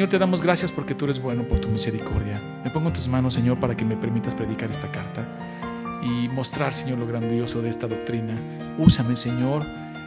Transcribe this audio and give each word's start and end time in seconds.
Señor, 0.00 0.08
te 0.08 0.18
damos 0.18 0.40
gracias 0.40 0.72
porque 0.72 0.94
tú 0.94 1.04
eres 1.04 1.20
bueno, 1.20 1.46
por 1.46 1.60
tu 1.60 1.68
misericordia. 1.68 2.40
Me 2.64 2.70
pongo 2.70 2.88
en 2.88 2.94
tus 2.94 3.06
manos, 3.06 3.34
Señor, 3.34 3.60
para 3.60 3.76
que 3.76 3.84
me 3.84 3.98
permitas 3.98 4.34
predicar 4.34 4.70
esta 4.70 4.90
carta 4.90 5.28
y 6.02 6.26
mostrar, 6.28 6.72
Señor, 6.72 6.96
lo 6.96 7.06
grandioso 7.06 7.60
de 7.60 7.68
esta 7.68 7.86
doctrina. 7.86 8.34
Úsame, 8.78 9.14
Señor. 9.14 9.62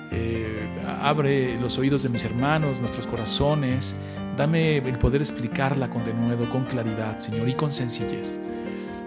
Eh, 0.09 0.67
abre 0.99 1.59
los 1.61 1.77
oídos 1.77 2.01
de 2.01 2.09
mis 2.09 2.25
hermanos, 2.25 2.79
nuestros 2.79 3.05
corazones. 3.05 3.95
Dame 4.35 4.77
el 4.77 4.97
poder 4.97 5.21
explicarla 5.21 5.91
con 5.91 6.03
denuedo, 6.03 6.49
con 6.49 6.65
claridad, 6.65 7.19
Señor, 7.19 7.47
y 7.47 7.53
con 7.53 7.71
sencillez. 7.71 8.39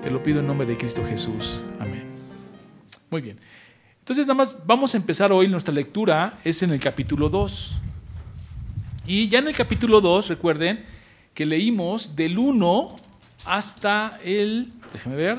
Te 0.05 0.11
lo 0.13 0.23
pido 0.23 0.39
en 0.39 0.47
nombre 0.47 0.69
de 0.69 0.77
Cristo 0.77 1.03
Jesús. 1.05 1.63
Amén. 1.81 2.05
Muy 3.11 3.23
bien. 3.23 3.41
Entonces, 3.99 4.25
nada 4.25 4.37
más 4.37 4.65
vamos 4.65 4.95
a 4.95 4.99
empezar 4.99 5.33
hoy 5.33 5.49
nuestra 5.49 5.75
lectura, 5.75 6.39
es 6.45 6.63
en 6.63 6.71
el 6.71 6.79
capítulo 6.79 7.29
2. 7.29 7.77
Y 9.09 9.29
ya 9.29 9.39
en 9.39 9.47
el 9.47 9.55
capítulo 9.55 10.01
2, 10.01 10.31
recuerden 10.31 10.85
que 11.33 11.47
leímos 11.47 12.17
del 12.17 12.39
1 12.39 12.97
hasta 13.45 14.19
el, 14.25 14.73
déjenme 14.93 15.17
ver, 15.17 15.39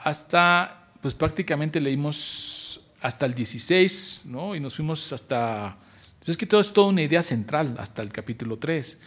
hasta, 0.00 0.88
pues 1.00 1.14
prácticamente 1.14 1.80
leímos 1.80 2.80
hasta 3.00 3.24
el 3.24 3.34
16, 3.34 4.22
¿no? 4.24 4.56
Y 4.56 4.60
nos 4.60 4.74
fuimos 4.74 5.12
hasta, 5.12 5.76
pues 6.18 6.30
es 6.30 6.36
que 6.36 6.46
todo 6.46 6.60
es 6.60 6.72
toda 6.72 6.88
una 6.88 7.02
idea 7.02 7.22
central, 7.22 7.76
hasta 7.78 8.02
el 8.02 8.10
capítulo 8.10 8.58
3. 8.58 9.00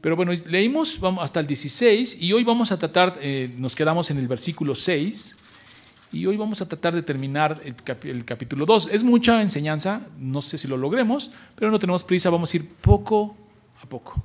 Pero 0.00 0.16
bueno, 0.16 0.32
leímos 0.46 0.98
hasta 1.20 1.38
el 1.38 1.46
16 1.46 2.20
y 2.20 2.32
hoy 2.32 2.42
vamos 2.42 2.72
a 2.72 2.78
tratar, 2.80 3.16
eh, 3.22 3.54
nos 3.58 3.76
quedamos 3.76 4.10
en 4.10 4.18
el 4.18 4.26
versículo 4.26 4.74
6 4.74 5.36
y 6.12 6.26
hoy 6.26 6.36
vamos 6.36 6.60
a 6.60 6.68
tratar 6.68 6.94
de 6.94 7.02
terminar 7.02 7.60
el, 7.64 8.24
capítulo 8.24 8.66
2. 8.66 8.88
Es 8.92 9.04
mucha 9.04 9.42
enseñanza, 9.42 10.06
no 10.18 10.42
sé 10.42 10.58
si 10.58 10.66
lo 10.66 10.76
logremos, 10.76 11.32
pero 11.54 11.70
no 11.70 11.78
tenemos 11.78 12.04
prisa, 12.04 12.30
vamos 12.30 12.52
a 12.52 12.56
ir 12.56 12.68
poco 12.68 13.36
a 13.82 13.86
poco, 13.86 14.22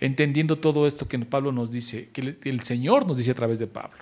entendiendo 0.00 0.58
todo 0.58 0.86
esto 0.86 1.06
que 1.06 1.18
Pablo 1.20 1.52
nos 1.52 1.70
dice, 1.70 2.10
que 2.12 2.38
el 2.42 2.62
Señor 2.64 3.06
nos 3.06 3.18
dice 3.18 3.32
a 3.32 3.34
través 3.34 3.58
de 3.58 3.66
Pablo. 3.66 3.98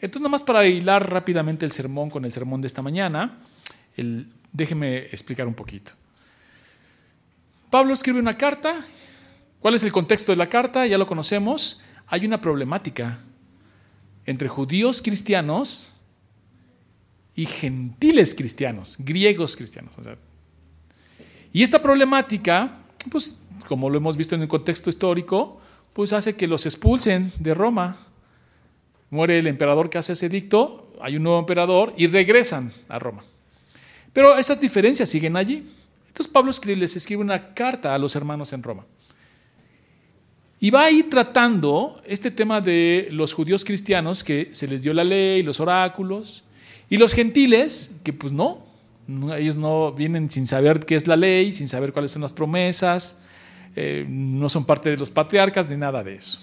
Entonces, 0.00 0.22
nada 0.22 0.30
más 0.30 0.42
para 0.42 0.66
hilar 0.66 1.10
rápidamente 1.10 1.66
el 1.66 1.72
sermón 1.72 2.08
con 2.08 2.24
el 2.24 2.32
sermón 2.32 2.62
de 2.62 2.68
esta 2.68 2.80
mañana, 2.80 3.38
el, 3.96 4.26
déjeme 4.52 4.98
explicar 4.98 5.46
un 5.46 5.54
poquito. 5.54 5.92
Pablo 7.68 7.92
escribe 7.92 8.18
una 8.18 8.36
carta. 8.36 8.84
¿Cuál 9.60 9.74
es 9.74 9.82
el 9.82 9.92
contexto 9.92 10.32
de 10.32 10.36
la 10.36 10.48
carta? 10.48 10.86
Ya 10.86 10.96
lo 10.96 11.06
conocemos. 11.06 11.82
Hay 12.06 12.24
una 12.24 12.40
problemática 12.40 13.18
entre 14.24 14.48
judíos 14.48 15.02
cristianos 15.02 15.92
y 17.34 17.46
gentiles 17.46 18.34
cristianos, 18.34 18.96
griegos 18.98 19.56
cristianos. 19.56 19.94
y 21.52 21.62
esta 21.62 21.80
problemática, 21.80 22.78
pues 23.10 23.38
como 23.66 23.88
lo 23.88 23.98
hemos 23.98 24.16
visto 24.16 24.34
en 24.34 24.42
el 24.42 24.48
contexto 24.48 24.90
histórico, 24.90 25.60
pues 25.92 26.12
hace 26.12 26.36
que 26.36 26.46
los 26.46 26.66
expulsen 26.66 27.32
de 27.38 27.54
Roma. 27.54 27.96
Muere 29.10 29.38
el 29.38 29.46
emperador 29.46 29.90
que 29.90 29.98
hace 29.98 30.12
ese 30.12 30.28
dicto, 30.28 30.92
hay 31.00 31.16
un 31.16 31.24
nuevo 31.24 31.38
emperador 31.38 31.92
y 31.96 32.06
regresan 32.06 32.72
a 32.88 32.98
Roma. 32.98 33.24
Pero 34.12 34.36
esas 34.36 34.60
diferencias 34.60 35.08
siguen 35.08 35.36
allí. 35.36 35.66
Entonces 36.08 36.32
Pablo 36.32 36.52
les 36.74 36.96
escribe 36.96 37.22
una 37.22 37.54
carta 37.54 37.94
a 37.94 37.98
los 37.98 38.14
hermanos 38.16 38.52
en 38.52 38.62
Roma. 38.62 38.84
Y 40.58 40.70
va 40.70 40.84
a 40.84 40.90
ir 40.90 41.08
tratando 41.08 42.02
este 42.04 42.30
tema 42.30 42.60
de 42.60 43.08
los 43.12 43.32
judíos 43.32 43.64
cristianos 43.64 44.22
que 44.22 44.50
se 44.52 44.68
les 44.68 44.82
dio 44.82 44.92
la 44.92 45.04
ley, 45.04 45.42
los 45.42 45.58
oráculos, 45.58 46.44
y 46.90 46.96
los 46.96 47.14
gentiles, 47.14 47.98
que 48.02 48.12
pues 48.12 48.32
no, 48.32 48.66
ellos 49.36 49.56
no 49.56 49.92
vienen 49.92 50.28
sin 50.28 50.46
saber 50.46 50.84
qué 50.84 50.96
es 50.96 51.06
la 51.06 51.16
ley, 51.16 51.52
sin 51.52 51.68
saber 51.68 51.92
cuáles 51.92 52.10
son 52.10 52.22
las 52.22 52.32
promesas, 52.32 53.22
eh, 53.76 54.04
no 54.08 54.48
son 54.48 54.64
parte 54.64 54.90
de 54.90 54.96
los 54.96 55.10
patriarcas 55.10 55.70
ni 55.70 55.76
nada 55.76 56.02
de 56.02 56.16
eso. 56.16 56.40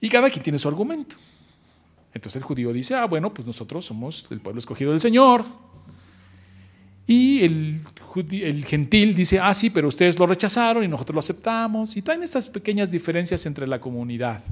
Y 0.00 0.08
cada 0.08 0.30
quien 0.30 0.42
tiene 0.42 0.58
su 0.58 0.68
argumento. 0.68 1.16
Entonces 2.14 2.40
el 2.40 2.42
judío 2.42 2.72
dice, 2.72 2.94
ah, 2.94 3.04
bueno, 3.04 3.32
pues 3.32 3.46
nosotros 3.46 3.84
somos 3.84 4.26
el 4.32 4.40
pueblo 4.40 4.58
escogido 4.58 4.90
del 4.90 5.00
Señor. 5.00 5.44
Y 7.06 7.44
el, 7.44 7.80
el, 8.30 8.64
gentil 8.64 9.14
dice, 9.14 9.38
ah, 9.38 9.52
sí, 9.52 9.68
pero 9.68 9.88
ustedes 9.88 10.18
lo 10.18 10.26
rechazaron 10.26 10.82
y 10.82 10.88
nosotros 10.88 11.14
lo 11.14 11.20
aceptamos. 11.20 11.96
Y 11.96 12.02
traen 12.02 12.22
estas 12.22 12.48
pequeñas 12.48 12.90
diferencias 12.90 13.44
entre 13.46 13.66
la 13.66 13.80
comunidad. 13.80 14.42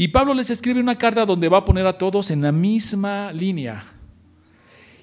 Y 0.00 0.08
Pablo 0.08 0.32
les 0.32 0.48
escribe 0.48 0.78
una 0.78 0.96
carta 0.96 1.26
donde 1.26 1.48
va 1.48 1.58
a 1.58 1.64
poner 1.64 1.84
a 1.84 1.98
todos 1.98 2.30
en 2.30 2.40
la 2.40 2.52
misma 2.52 3.32
línea. 3.32 3.84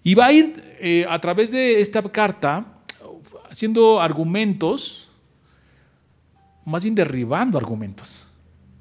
Y 0.01 0.16
va 0.16 0.28
a 0.28 0.31
ir 0.31 0.53
eh, 0.79 1.06
a 1.09 1.19
través 1.19 1.51
de 1.51 1.81
esta 1.81 2.01
carta 2.01 2.66
haciendo 3.51 4.00
argumentos, 4.00 5.09
más 6.63 6.84
bien 6.84 6.95
derribando 6.95 7.57
argumentos. 7.57 8.25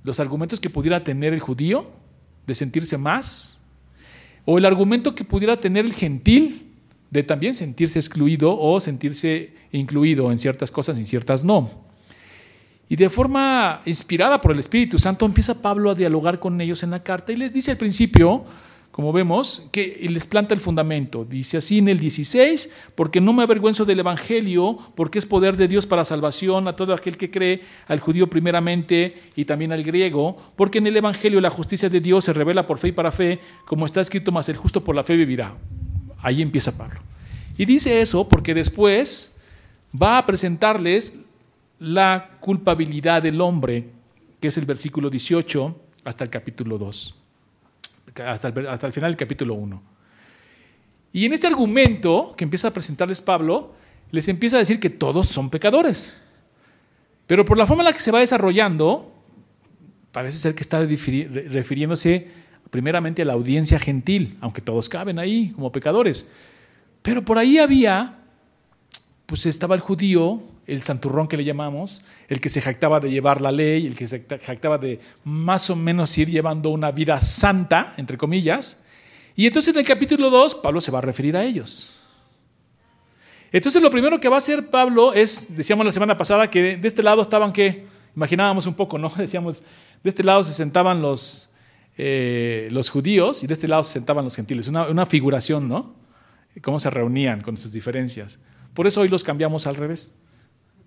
Los 0.04 0.20
argumentos 0.20 0.60
que 0.60 0.70
pudiera 0.70 1.02
tener 1.02 1.34
el 1.34 1.40
judío 1.40 1.90
de 2.46 2.54
sentirse 2.54 2.96
más, 2.96 3.60
o 4.44 4.56
el 4.56 4.66
argumento 4.66 5.16
que 5.16 5.24
pudiera 5.24 5.58
tener 5.58 5.84
el 5.84 5.94
gentil 5.94 6.74
de 7.10 7.24
también 7.24 7.56
sentirse 7.56 7.98
excluido 7.98 8.56
o 8.56 8.80
sentirse 8.80 9.52
incluido 9.72 10.30
en 10.30 10.38
ciertas 10.38 10.70
cosas 10.70 10.96
y 11.00 11.04
ciertas 11.04 11.42
no. 11.42 11.83
Y 12.88 12.96
de 12.96 13.08
forma 13.08 13.80
inspirada 13.86 14.40
por 14.40 14.52
el 14.52 14.58
Espíritu 14.58 14.98
Santo 14.98 15.24
empieza 15.24 15.62
Pablo 15.62 15.90
a 15.90 15.94
dialogar 15.94 16.38
con 16.38 16.60
ellos 16.60 16.82
en 16.82 16.90
la 16.90 17.02
carta 17.02 17.32
y 17.32 17.36
les 17.36 17.52
dice 17.52 17.70
al 17.70 17.76
principio, 17.78 18.44
como 18.94 19.12
vemos, 19.12 19.68
que 19.72 20.06
les 20.08 20.28
planta 20.28 20.54
el 20.54 20.60
fundamento. 20.60 21.24
Dice 21.24 21.56
así 21.56 21.78
en 21.78 21.88
el 21.88 21.98
16, 21.98 22.72
porque 22.94 23.20
no 23.20 23.32
me 23.32 23.42
avergüenzo 23.42 23.84
del 23.84 23.98
Evangelio, 23.98 24.78
porque 24.94 25.18
es 25.18 25.26
poder 25.26 25.56
de 25.56 25.66
Dios 25.66 25.84
para 25.84 26.04
salvación 26.04 26.68
a 26.68 26.76
todo 26.76 26.94
aquel 26.94 27.16
que 27.16 27.28
cree, 27.28 27.62
al 27.88 27.98
judío 27.98 28.30
primeramente 28.30 29.16
y 29.34 29.46
también 29.46 29.72
al 29.72 29.82
griego, 29.82 30.36
porque 30.54 30.78
en 30.78 30.86
el 30.86 30.96
Evangelio 30.96 31.40
la 31.40 31.50
justicia 31.50 31.88
de 31.88 32.00
Dios 32.00 32.24
se 32.24 32.32
revela 32.32 32.68
por 32.68 32.78
fe 32.78 32.88
y 32.88 32.92
para 32.92 33.10
fe, 33.10 33.40
como 33.64 33.84
está 33.84 34.00
escrito, 34.00 34.30
más 34.30 34.48
el 34.48 34.56
justo 34.56 34.84
por 34.84 34.94
la 34.94 35.02
fe 35.02 35.16
vivirá. 35.16 35.56
Ahí 36.22 36.40
empieza 36.40 36.78
Pablo. 36.78 37.00
Y 37.58 37.64
dice 37.64 38.00
eso 38.00 38.28
porque 38.28 38.54
después 38.54 39.34
va 40.00 40.18
a 40.18 40.24
presentarles 40.24 41.18
la 41.78 42.38
culpabilidad 42.40 43.22
del 43.22 43.40
hombre, 43.40 43.84
que 44.40 44.48
es 44.48 44.56
el 44.58 44.64
versículo 44.64 45.10
18 45.10 45.80
hasta 46.04 46.24
el 46.24 46.30
capítulo 46.30 46.78
2, 46.78 47.14
hasta 48.26 48.48
el, 48.48 48.66
hasta 48.66 48.86
el 48.86 48.92
final 48.92 49.10
del 49.10 49.16
capítulo 49.16 49.54
1. 49.54 49.82
Y 51.12 51.26
en 51.26 51.32
este 51.32 51.46
argumento 51.46 52.34
que 52.36 52.44
empieza 52.44 52.68
a 52.68 52.72
presentarles 52.72 53.22
Pablo, 53.22 53.74
les 54.10 54.28
empieza 54.28 54.56
a 54.56 54.58
decir 54.58 54.80
que 54.80 54.90
todos 54.90 55.28
son 55.28 55.50
pecadores. 55.50 56.12
Pero 57.26 57.44
por 57.44 57.56
la 57.56 57.66
forma 57.66 57.82
en 57.82 57.86
la 57.86 57.92
que 57.92 58.00
se 58.00 58.10
va 58.10 58.20
desarrollando, 58.20 59.12
parece 60.12 60.38
ser 60.38 60.54
que 60.54 60.62
está 60.62 60.80
refiriéndose 60.80 62.28
primeramente 62.70 63.22
a 63.22 63.24
la 63.24 63.34
audiencia 63.34 63.78
gentil, 63.78 64.36
aunque 64.40 64.60
todos 64.60 64.88
caben 64.88 65.18
ahí 65.18 65.52
como 65.54 65.72
pecadores. 65.72 66.28
Pero 67.02 67.24
por 67.24 67.38
ahí 67.38 67.58
había, 67.58 68.18
pues 69.34 69.46
estaba 69.46 69.74
el 69.74 69.80
judío 69.80 70.40
el 70.64 70.80
santurrón 70.80 71.26
que 71.26 71.36
le 71.36 71.42
llamamos, 71.42 72.04
el 72.28 72.40
que 72.40 72.48
se 72.48 72.60
jactaba 72.60 73.00
de 73.00 73.10
llevar 73.10 73.40
la 73.40 73.50
ley, 73.50 73.84
el 73.84 73.96
que 73.96 74.06
se 74.06 74.24
jactaba 74.40 74.78
de 74.78 75.00
más 75.24 75.68
o 75.70 75.74
menos 75.74 76.16
ir 76.16 76.30
llevando 76.30 76.70
una 76.70 76.92
vida 76.92 77.20
santa, 77.20 77.94
entre 77.96 78.16
comillas. 78.16 78.84
Y 79.34 79.48
entonces 79.48 79.74
en 79.74 79.80
el 79.80 79.86
capítulo 79.86 80.30
2 80.30 80.54
Pablo 80.54 80.80
se 80.80 80.92
va 80.92 80.98
a 80.98 81.02
referir 81.02 81.36
a 81.36 81.42
ellos. 81.42 82.00
Entonces 83.50 83.82
lo 83.82 83.90
primero 83.90 84.20
que 84.20 84.28
va 84.28 84.36
a 84.36 84.38
hacer 84.38 84.70
Pablo 84.70 85.12
es, 85.12 85.56
decíamos 85.56 85.84
la 85.84 85.90
semana 85.90 86.16
pasada, 86.16 86.48
que 86.48 86.76
de 86.76 86.86
este 86.88 87.02
lado 87.02 87.20
estaban 87.20 87.52
que, 87.52 87.86
imaginábamos 88.14 88.66
un 88.66 88.74
poco, 88.74 88.98
¿no? 88.98 89.08
Decíamos, 89.18 89.64
de 90.04 90.10
este 90.10 90.22
lado 90.22 90.44
se 90.44 90.52
sentaban 90.52 91.02
los, 91.02 91.50
eh, 91.98 92.68
los 92.70 92.88
judíos 92.88 93.42
y 93.42 93.48
de 93.48 93.54
este 93.54 93.66
lado 93.66 93.82
se 93.82 93.94
sentaban 93.94 94.24
los 94.24 94.36
gentiles. 94.36 94.68
Una, 94.68 94.86
una 94.86 95.06
figuración, 95.06 95.68
¿no? 95.68 95.96
Cómo 96.62 96.78
se 96.78 96.88
reunían 96.88 97.40
con 97.40 97.56
sus 97.56 97.72
diferencias. 97.72 98.38
Por 98.74 98.86
eso 98.86 99.00
hoy 99.00 99.08
los 99.08 99.24
cambiamos 99.24 99.66
al 99.66 99.76
revés 99.76 100.14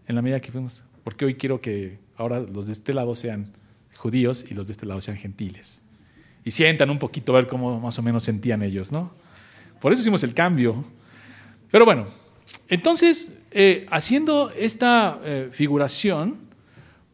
en 0.07 0.15
la 0.15 0.21
medida 0.21 0.39
que 0.39 0.51
fuimos. 0.51 0.83
Porque 1.03 1.25
hoy 1.25 1.35
quiero 1.35 1.61
que 1.61 1.99
ahora 2.17 2.41
los 2.41 2.67
de 2.67 2.73
este 2.73 2.93
lado 2.93 3.15
sean 3.15 3.53
judíos 3.95 4.45
y 4.49 4.53
los 4.53 4.67
de 4.67 4.73
este 4.73 4.85
lado 4.85 5.01
sean 5.01 5.17
gentiles. 5.17 5.81
Y 6.43 6.51
sientan 6.51 6.89
un 6.89 6.99
poquito 6.99 7.33
a 7.33 7.37
ver 7.37 7.47
cómo 7.47 7.79
más 7.79 7.97
o 7.97 8.01
menos 8.01 8.23
sentían 8.23 8.61
ellos, 8.61 8.91
¿no? 8.91 9.11
Por 9.79 9.93
eso 9.93 10.01
hicimos 10.01 10.23
el 10.23 10.33
cambio. 10.33 10.85
Pero 11.71 11.85
bueno, 11.85 12.07
entonces, 12.67 13.37
eh, 13.51 13.85
haciendo 13.89 14.49
esta 14.51 15.19
eh, 15.23 15.49
figuración, 15.51 16.37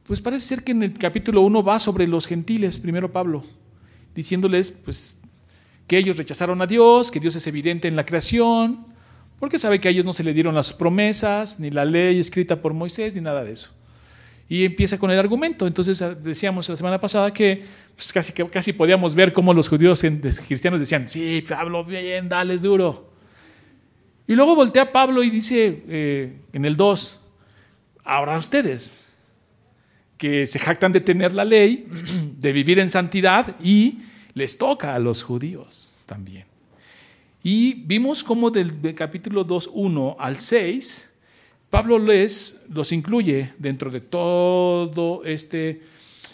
pues 0.06 0.22
parece 0.22 0.46
ser 0.46 0.64
que 0.64 0.72
en 0.72 0.84
el 0.84 0.94
capítulo 0.94 1.42
1 1.42 1.64
va 1.64 1.80
sobre 1.80 2.08
los 2.08 2.28
gentiles, 2.28 2.80
primero 2.80 3.12
Pablo, 3.12 3.44
diciéndoles 4.16 4.72
pues 4.72 5.20
que 5.88 5.98
ellos 5.98 6.18
rechazaron 6.18 6.62
a 6.62 6.68
Dios, 6.68 7.12
que 7.12 7.20
Dios 7.20 7.36
es 7.36 7.48
evidente 7.48 7.88
en 7.88 7.96
la 7.96 8.06
creación, 8.06 8.93
porque 9.44 9.60
sabe 9.60 9.82
que 9.82 9.90
a 9.90 9.92
ellos 9.92 10.06
no 10.06 10.14
se 10.14 10.24
le 10.24 10.34
dieron 10.34 10.56
las 10.56 10.72
promesas, 10.72 11.60
ni 11.60 11.70
la 11.70 11.84
ley 11.84 12.18
escrita 12.18 12.62
por 12.62 12.74
Moisés, 12.74 13.14
ni 13.14 13.20
nada 13.20 13.44
de 13.44 13.52
eso. 13.52 13.76
Y 14.48 14.64
empieza 14.64 14.98
con 14.98 15.12
el 15.12 15.20
argumento. 15.20 15.68
Entonces 15.68 16.02
ah, 16.02 16.16
decíamos 16.16 16.70
la 16.70 16.78
semana 16.78 17.02
pasada 17.02 17.34
que 17.34 17.62
pues, 17.94 18.14
casi, 18.14 18.32
casi 18.32 18.72
podíamos 18.72 19.14
ver 19.14 19.34
cómo 19.34 19.54
los 19.54 19.68
judíos 19.68 20.02
cristianos 20.48 20.80
decían, 20.80 21.10
sí, 21.10 21.44
Pablo, 21.46 21.84
bien, 21.84 22.30
dale, 22.30 22.58
duro. 22.58 23.12
Y 24.28 24.36
luego 24.36 24.56
voltea 24.56 24.94
Pablo 24.94 25.22
y 25.22 25.30
dice 25.30 25.78
eh, 25.90 26.38
en 26.54 26.64
el 26.64 26.78
2, 26.78 27.20
ahora 28.06 28.38
ustedes, 28.38 29.04
que 30.18 30.48
se 30.48 30.58
jactan 30.58 30.94
de 30.94 31.02
tener 31.02 31.34
la 31.34 31.44
ley, 31.44 31.86
de 32.40 32.54
vivir 32.54 32.80
en 32.80 32.90
santidad 32.90 33.58
y 33.62 34.04
les 34.36 34.58
toca 34.58 34.96
a 34.96 35.00
los 35.00 35.22
judíos 35.22 35.96
también. 36.06 36.53
Y 37.46 37.74
vimos 37.74 38.24
cómo 38.24 38.50
del, 38.50 38.96
capítulo 38.96 39.44
2, 39.44 39.72
1 39.74 40.16
al 40.18 40.40
6, 40.40 41.10
Pablo 41.70 42.00
les 42.00 42.64
los 42.70 42.94
incluye 42.94 43.52
dentro 43.60 43.92
de 43.92 44.00
todo 44.00 45.26
este 45.26 45.82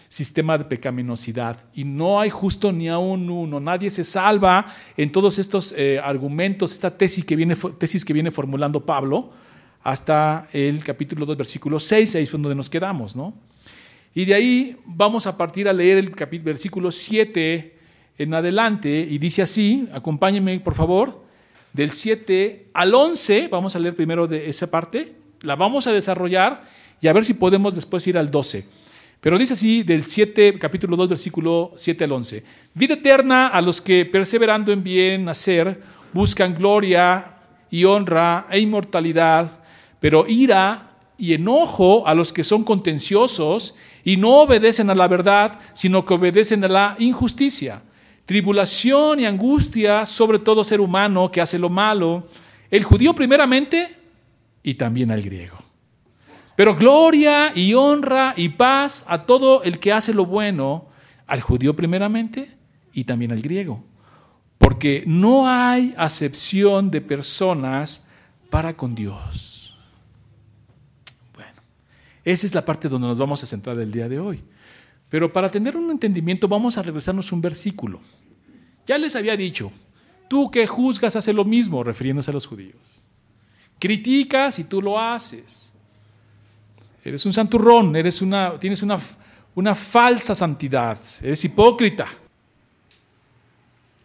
sistema 0.07 0.55
de 0.55 0.65
pecaminosidad. 0.65 1.65
Y 1.73 1.83
no 1.83 2.19
hay 2.19 2.29
justo 2.29 2.71
ni 2.71 2.89
aún 2.89 3.27
uno. 3.27 3.59
Nadie 3.59 3.89
se 3.89 4.03
salva 4.03 4.67
en 4.95 5.11
todos 5.11 5.39
estos 5.39 5.73
eh, 5.75 5.99
argumentos, 5.99 6.73
esta 6.73 6.95
tesis 6.95 7.25
que, 7.25 7.35
viene, 7.35 7.55
tesis 7.55 8.05
que 8.05 8.13
viene 8.13 8.29
formulando 8.29 8.85
Pablo 8.85 9.31
hasta 9.81 10.47
el 10.53 10.83
capítulo 10.83 11.25
2, 11.25 11.37
versículo 11.37 11.79
6, 11.79 12.15
ahí 12.15 12.23
es 12.23 12.31
donde 12.31 12.53
nos 12.53 12.69
quedamos, 12.69 13.15
¿no? 13.15 13.33
Y 14.13 14.25
de 14.25 14.35
ahí 14.35 14.77
vamos 14.85 15.25
a 15.25 15.35
partir 15.37 15.67
a 15.67 15.73
leer 15.73 15.97
el 15.97 16.11
capítulo, 16.11 16.51
versículo 16.51 16.91
7 16.91 17.78
en 18.19 18.33
adelante, 18.33 19.07
y 19.09 19.17
dice 19.17 19.41
así, 19.41 19.87
acompáñenme 19.93 20.59
por 20.59 20.75
favor, 20.75 21.23
del 21.73 21.91
7 21.91 22.67
al 22.73 22.93
11, 22.93 23.47
vamos 23.47 23.75
a 23.75 23.79
leer 23.79 23.95
primero 23.95 24.27
de 24.27 24.49
esa 24.49 24.69
parte, 24.69 25.13
la 25.41 25.55
vamos 25.55 25.87
a 25.87 25.93
desarrollar 25.93 26.63
y 27.01 27.07
a 27.07 27.13
ver 27.13 27.23
si 27.23 27.33
podemos 27.33 27.75
después 27.75 28.05
ir 28.07 28.17
al 28.17 28.29
12. 28.29 28.65
Pero 29.21 29.37
dice 29.37 29.53
así 29.53 29.83
del 29.83 30.03
7, 30.03 30.59
capítulo 30.59 30.97
2, 30.97 31.09
versículo 31.09 31.71
7 31.77 32.03
al 32.03 32.11
11. 32.11 32.43
Vida 32.73 32.95
eterna 32.95 33.47
a 33.47 33.61
los 33.61 33.79
que 33.79 34.05
perseverando 34.05 34.73
en 34.73 34.83
bien 34.83 35.29
hacer 35.29 35.81
buscan 36.11 36.55
gloria 36.55 37.37
y 37.71 37.85
honra 37.85 38.47
e 38.49 38.59
inmortalidad, 38.59 39.59
pero 40.01 40.25
ira 40.27 40.91
y 41.17 41.33
enojo 41.33 42.05
a 42.05 42.13
los 42.13 42.33
que 42.33 42.43
son 42.43 42.65
contenciosos 42.65 43.75
y 44.03 44.17
no 44.17 44.41
obedecen 44.41 44.89
a 44.89 44.95
la 44.95 45.07
verdad, 45.07 45.57
sino 45.73 46.05
que 46.05 46.15
obedecen 46.15 46.65
a 46.65 46.67
la 46.67 46.95
injusticia. 46.99 47.81
Tribulación 48.29 49.19
y 49.19 49.25
angustia 49.25 50.05
sobre 50.05 50.37
todo 50.37 50.63
ser 50.63 50.81
humano 50.81 51.31
que 51.31 51.41
hace 51.41 51.57
lo 51.57 51.67
malo, 51.67 52.27
el 52.69 52.83
judío 52.83 53.15
primeramente 53.15 53.97
y 54.61 54.75
también 54.75 55.09
al 55.09 55.23
griego. 55.23 55.57
Pero 56.55 56.75
gloria 56.75 57.51
y 57.55 57.73
honra 57.73 58.35
y 58.37 58.49
paz 58.49 59.03
a 59.07 59.23
todo 59.25 59.63
el 59.63 59.79
que 59.79 59.91
hace 59.91 60.13
lo 60.13 60.27
bueno, 60.27 60.89
al 61.25 61.41
judío 61.41 61.75
primeramente 61.75 62.55
y 62.93 63.05
también 63.05 63.31
al 63.31 63.41
griego. 63.41 63.83
Porque 64.59 65.03
no 65.07 65.49
hay 65.49 65.95
acepción 65.97 66.91
de 66.91 67.01
personas 67.01 68.09
para 68.51 68.77
con 68.77 68.93
Dios. 68.93 69.75
Bueno, 71.33 71.63
esa 72.23 72.45
es 72.45 72.53
la 72.53 72.63
parte 72.63 72.89
donde 72.89 73.07
nos 73.07 73.17
vamos 73.17 73.43
a 73.43 73.47
centrar 73.47 73.79
el 73.79 73.91
día 73.91 74.07
de 74.07 74.19
hoy. 74.19 74.43
Pero 75.09 75.33
para 75.33 75.49
tener 75.49 75.75
un 75.75 75.89
entendimiento 75.89 76.47
vamos 76.47 76.77
a 76.77 76.83
regresarnos 76.83 77.31
un 77.31 77.41
versículo. 77.41 77.99
Ya 78.89 78.97
les 78.97 79.15
había 79.15 79.37
dicho, 79.37 79.71
tú 80.27 80.49
que 80.49 80.65
juzgas 80.65 81.15
hace 81.15 81.31
lo 81.31 81.45
mismo, 81.45 81.83
refiriéndose 81.83 82.31
a 82.31 82.33
los 82.33 82.47
judíos. 82.47 83.05
Criticas 83.77 84.57
y 84.57 84.63
tú 84.63 84.81
lo 84.81 84.99
haces. 84.99 85.71
Eres 87.05 87.23
un 87.23 87.31
santurrón, 87.31 87.95
eres 87.95 88.19
una, 88.19 88.59
tienes 88.59 88.81
una, 88.81 88.97
una 89.53 89.75
falsa 89.75 90.33
santidad, 90.33 90.97
eres 91.21 91.45
hipócrita. 91.45 92.07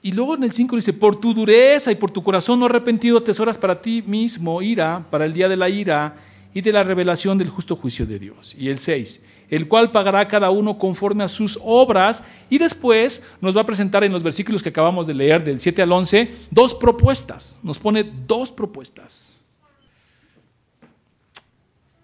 Y 0.02 0.12
luego 0.12 0.34
en 0.34 0.44
el 0.44 0.52
5 0.52 0.76
dice, 0.76 0.92
por 0.92 1.19
tu 1.19 1.32
dureza 1.32 1.90
y 1.90 1.94
por 1.94 2.10
tu 2.10 2.22
corazón 2.22 2.60
no 2.60 2.66
arrepentido 2.66 3.22
tesoras 3.22 3.56
para 3.56 3.81
ti 3.81 4.04
mismo 4.06 4.60
ira, 4.60 5.06
para 5.10 5.25
el 5.25 5.32
día 5.32 5.48
de 5.48 5.56
la 5.56 5.70
ira 5.70 6.14
y 6.54 6.60
de 6.60 6.72
la 6.72 6.84
revelación 6.84 7.36
del 7.36 7.50
justo 7.50 7.74
juicio 7.74 8.06
de 8.06 8.20
Dios. 8.20 8.54
Y 8.56 8.68
el 8.68 8.78
6, 8.78 9.26
el 9.50 9.66
cual 9.66 9.90
pagará 9.90 10.28
cada 10.28 10.50
uno 10.50 10.78
conforme 10.78 11.24
a 11.24 11.28
sus 11.28 11.58
obras. 11.60 12.24
Y 12.48 12.58
después 12.58 13.26
nos 13.40 13.56
va 13.56 13.62
a 13.62 13.66
presentar 13.66 14.04
en 14.04 14.12
los 14.12 14.22
versículos 14.22 14.62
que 14.62 14.68
acabamos 14.68 15.08
de 15.08 15.14
leer, 15.14 15.42
del 15.42 15.58
7 15.58 15.82
al 15.82 15.90
11, 15.90 16.32
dos 16.52 16.72
propuestas. 16.72 17.58
Nos 17.64 17.80
pone 17.80 18.04
dos 18.04 18.52
propuestas. 18.52 19.36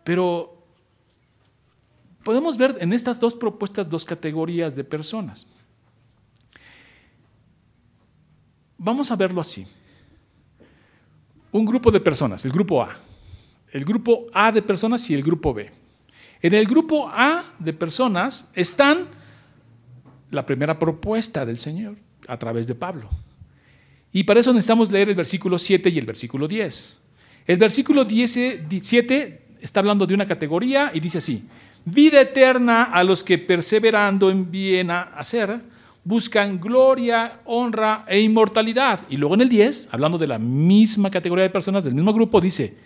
Pero 0.02 0.60
podemos 2.24 2.58
ver 2.58 2.76
en 2.80 2.92
estas 2.92 3.20
dos 3.20 3.36
propuestas 3.36 3.88
dos 3.88 4.04
categorías 4.04 4.74
de 4.74 4.82
personas. 4.82 5.46
Vamos 8.76 9.12
a 9.12 9.16
verlo 9.16 9.40
así. 9.40 9.64
Un 11.52 11.64
grupo 11.64 11.92
de 11.92 12.00
personas, 12.00 12.44
el 12.44 12.50
grupo 12.50 12.82
A. 12.82 13.09
El 13.72 13.84
grupo 13.84 14.26
A 14.32 14.52
de 14.52 14.62
personas 14.62 15.08
y 15.10 15.14
el 15.14 15.22
grupo 15.22 15.54
B. 15.54 15.70
En 16.42 16.54
el 16.54 16.66
grupo 16.66 17.08
A 17.08 17.44
de 17.58 17.72
personas 17.72 18.50
están 18.54 19.08
la 20.30 20.46
primera 20.46 20.78
propuesta 20.78 21.44
del 21.44 21.58
Señor 21.58 21.96
a 22.26 22.38
través 22.38 22.66
de 22.66 22.74
Pablo. 22.74 23.08
Y 24.12 24.24
para 24.24 24.40
eso 24.40 24.52
necesitamos 24.52 24.90
leer 24.90 25.08
el 25.08 25.14
versículo 25.14 25.58
7 25.58 25.88
y 25.90 25.98
el 25.98 26.06
versículo 26.06 26.48
10. 26.48 26.98
El 27.46 27.58
versículo 27.58 28.06
7 28.08 29.42
está 29.60 29.80
hablando 29.80 30.06
de 30.06 30.14
una 30.14 30.26
categoría 30.26 30.90
y 30.92 31.00
dice 31.00 31.18
así, 31.18 31.44
vida 31.84 32.20
eterna 32.20 32.84
a 32.84 33.04
los 33.04 33.22
que 33.22 33.38
perseverando 33.38 34.30
en 34.30 34.50
bien 34.50 34.90
a 34.90 35.02
hacer, 35.02 35.60
buscan 36.04 36.60
gloria, 36.60 37.40
honra 37.44 38.04
e 38.08 38.20
inmortalidad. 38.20 39.00
Y 39.08 39.16
luego 39.16 39.34
en 39.34 39.42
el 39.42 39.48
10, 39.48 39.90
hablando 39.92 40.18
de 40.18 40.26
la 40.26 40.38
misma 40.38 41.10
categoría 41.10 41.44
de 41.44 41.50
personas 41.50 41.84
del 41.84 41.94
mismo 41.94 42.12
grupo, 42.12 42.40
dice, 42.40 42.76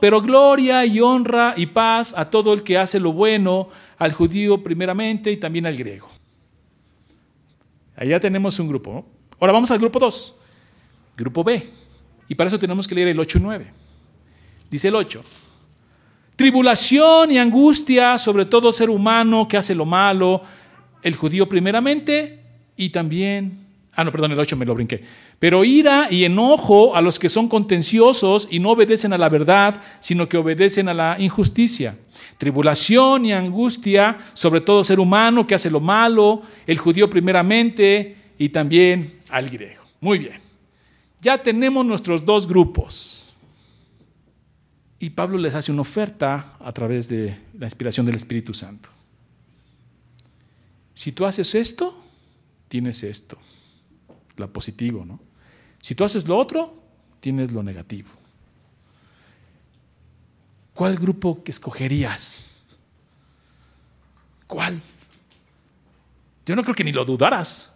pero 0.00 0.20
gloria 0.20 0.84
y 0.84 1.00
honra 1.00 1.54
y 1.56 1.66
paz 1.66 2.14
a 2.16 2.28
todo 2.28 2.52
el 2.52 2.62
que 2.62 2.76
hace 2.76 2.98
lo 2.98 3.12
bueno, 3.12 3.68
al 3.98 4.12
judío 4.12 4.62
primeramente 4.62 5.30
y 5.30 5.36
también 5.36 5.66
al 5.66 5.76
griego. 5.76 6.08
Allá 7.96 8.18
tenemos 8.18 8.58
un 8.58 8.68
grupo. 8.68 9.06
Ahora 9.38 9.52
vamos 9.52 9.70
al 9.70 9.78
grupo 9.78 9.98
2, 9.98 10.36
grupo 11.16 11.44
B. 11.44 11.62
Y 12.28 12.34
para 12.34 12.48
eso 12.48 12.58
tenemos 12.58 12.88
que 12.88 12.94
leer 12.94 13.08
el 13.08 13.20
8 13.20 13.38
y 13.38 13.40
9. 13.40 13.72
Dice 14.70 14.88
el 14.88 14.96
8. 14.96 15.22
Tribulación 16.36 17.30
y 17.30 17.38
angustia 17.38 18.18
sobre 18.18 18.46
todo 18.46 18.72
ser 18.72 18.90
humano 18.90 19.46
que 19.46 19.56
hace 19.56 19.74
lo 19.74 19.84
malo, 19.84 20.42
el 21.02 21.14
judío 21.14 21.48
primeramente 21.48 22.42
y 22.76 22.90
también, 22.90 23.63
ah 23.96 24.04
no, 24.04 24.12
perdón, 24.12 24.32
el 24.32 24.38
8 24.38 24.56
me 24.56 24.66
lo 24.66 24.74
brinqué, 24.74 25.02
pero 25.38 25.64
ira 25.64 26.08
y 26.10 26.24
enojo 26.24 26.96
a 26.96 27.00
los 27.00 27.18
que 27.18 27.28
son 27.28 27.48
contenciosos 27.48 28.48
y 28.50 28.58
no 28.58 28.70
obedecen 28.70 29.12
a 29.12 29.18
la 29.18 29.28
verdad, 29.28 29.80
sino 30.00 30.28
que 30.28 30.36
obedecen 30.36 30.88
a 30.88 30.94
la 30.94 31.16
injusticia. 31.18 31.96
Tribulación 32.38 33.26
y 33.26 33.32
angustia 33.32 34.18
sobre 34.34 34.60
todo 34.60 34.84
ser 34.84 35.00
humano 35.00 35.46
que 35.46 35.54
hace 35.54 35.70
lo 35.70 35.80
malo, 35.80 36.42
el 36.66 36.78
judío 36.78 37.08
primeramente 37.08 38.16
y 38.38 38.48
también 38.48 39.12
al 39.30 39.48
griego. 39.48 39.82
Muy 40.00 40.18
bien, 40.18 40.40
ya 41.20 41.42
tenemos 41.42 41.86
nuestros 41.86 42.24
dos 42.24 42.46
grupos. 42.46 43.20
Y 44.98 45.10
Pablo 45.10 45.38
les 45.38 45.54
hace 45.54 45.70
una 45.70 45.82
oferta 45.82 46.56
a 46.60 46.72
través 46.72 47.08
de 47.08 47.36
la 47.58 47.66
inspiración 47.66 48.06
del 48.06 48.16
Espíritu 48.16 48.54
Santo. 48.54 48.88
Si 50.94 51.12
tú 51.12 51.26
haces 51.26 51.54
esto, 51.54 51.94
tienes 52.68 53.02
esto, 53.02 53.36
lo 54.36 54.52
positivo, 54.52 55.04
¿no? 55.04 55.20
Si 55.80 55.94
tú 55.94 56.04
haces 56.04 56.26
lo 56.26 56.36
otro, 56.36 56.82
tienes 57.20 57.52
lo 57.52 57.62
negativo. 57.62 58.08
¿Cuál 60.72 60.96
grupo 60.96 61.42
que 61.44 61.50
escogerías? 61.50 62.62
¿Cuál? 64.46 64.80
Yo 66.46 66.56
no 66.56 66.62
creo 66.62 66.74
que 66.74 66.84
ni 66.84 66.92
lo 66.92 67.04
dudaras. 67.04 67.72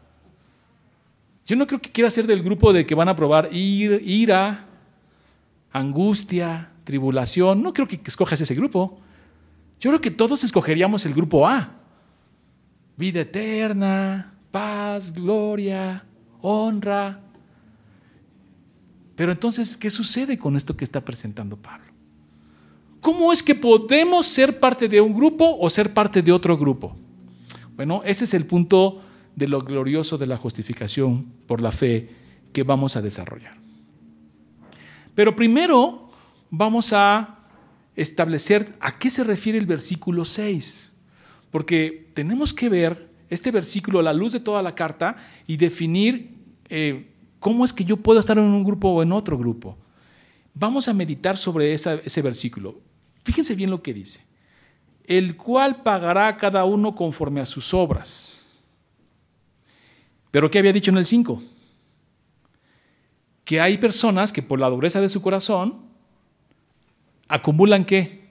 Yo 1.47 1.57
no 1.57 1.67
creo 1.67 1.81
que 1.81 1.91
quieras 1.91 2.13
ser 2.13 2.27
del 2.27 2.43
grupo 2.43 2.73
de 2.73 2.85
que 2.85 2.95
van 2.95 3.09
a 3.09 3.17
probar 3.17 3.49
ira, 3.53 4.67
angustia, 5.73 6.73
tribulación. 6.85 7.63
No 7.63 7.73
creo 7.73 7.89
que 7.89 8.01
escojas 8.05 8.41
ese 8.41 8.55
grupo. 8.55 9.01
Yo 9.81 9.91
creo 9.91 10.01
que 10.01 10.11
todos 10.11 10.45
escogeríamos 10.45 11.07
el 11.07 11.15
grupo 11.15 11.47
A. 11.47 11.71
Vida 12.97 13.21
eterna, 13.21 14.35
paz, 14.51 15.15
gloria, 15.15 16.05
honra. 16.41 17.21
Pero 19.17 19.33
entonces, 19.33 19.77
¿qué 19.77 19.91
sucede 19.91 20.39
con 20.39 20.57
esto 20.57 20.77
que 20.77 20.85
está 20.85 21.05
presentando 21.05 21.57
Pablo? 21.57 21.87
¿Cómo 23.01 23.33
es 23.33 23.43
que 23.43 23.55
podemos 23.55 24.27
ser 24.27 24.61
parte 24.61 24.89
de 24.89 25.01
un 25.01 25.15
grupo 25.15 25.57
o 25.59 25.71
ser 25.71 25.93
parte 25.93 26.23
de 26.23 26.33
otro 26.33 26.57
grupo? 26.57 26.97
Bueno, 27.77 28.03
ese 28.05 28.25
es 28.25 28.35
el 28.35 28.47
punto 28.47 29.01
de 29.37 29.47
lo 29.47 29.61
glorioso 29.61 30.19
de 30.19 30.27
la 30.27 30.37
justificación 30.37 31.27
por 31.47 31.63
la 31.63 31.71
fe 31.71 32.11
que 32.53 32.65
vamos 32.65 32.97
a 32.97 33.03
desarrollar. 33.03 33.57
Pero 35.15 35.37
primero 35.37 36.11
vamos 36.51 36.93
a 36.93 37.39
establecer 37.95 38.77
a 38.81 38.99
qué 38.99 39.11
se 39.11 39.25
refiere 39.25 39.59
el 39.59 39.67
versículo 39.67 40.25
6, 40.25 40.93
porque 41.51 42.11
tenemos 42.15 42.53
que 42.53 42.69
ver 42.69 43.08
este 43.31 43.51
versículo 43.51 43.99
a 43.99 44.03
la 44.03 44.13
luz 44.13 44.33
de 44.33 44.41
toda 44.41 44.63
la 44.63 44.75
carta 44.75 45.17
y 45.47 45.57
definir 45.57 46.35
eh, 46.69 47.11
cómo 47.41 47.65
es 47.65 47.73
que 47.73 47.85
yo 47.85 47.97
puedo 47.97 48.21
estar 48.21 48.39
en 48.39 48.45
un 48.45 48.65
grupo 48.65 48.89
o 48.89 49.03
en 49.03 49.13
otro 49.13 49.39
grupo. 49.39 49.77
Vamos 50.55 50.89
a 50.89 50.95
meditar 50.95 51.37
sobre 51.37 51.73
ese 51.73 52.23
versículo. 52.23 52.81
Fíjense 53.23 53.55
bien 53.55 53.71
lo 53.71 53.83
que 53.83 53.95
dice. 53.95 54.21
El 55.05 55.37
cual 55.37 55.83
pagará 55.83 56.29
a 56.29 56.37
cada 56.37 56.65
uno 56.65 56.95
conforme 56.95 57.41
a 57.41 57.47
sus 57.47 57.73
obras. 57.73 58.41
Pero 60.31 60.51
¿qué 60.51 60.59
había 60.59 60.73
dicho 60.73 60.91
en 60.91 60.99
el 60.99 61.07
5? 61.07 61.43
Que 63.45 63.61
hay 63.61 63.79
personas 63.79 64.33
que 64.33 64.43
por 64.43 64.59
la 64.59 64.69
dureza 64.69 65.01
de 65.01 65.09
su 65.09 65.23
corazón 65.23 65.89
acumulan 67.29 67.85
qué? 67.85 68.29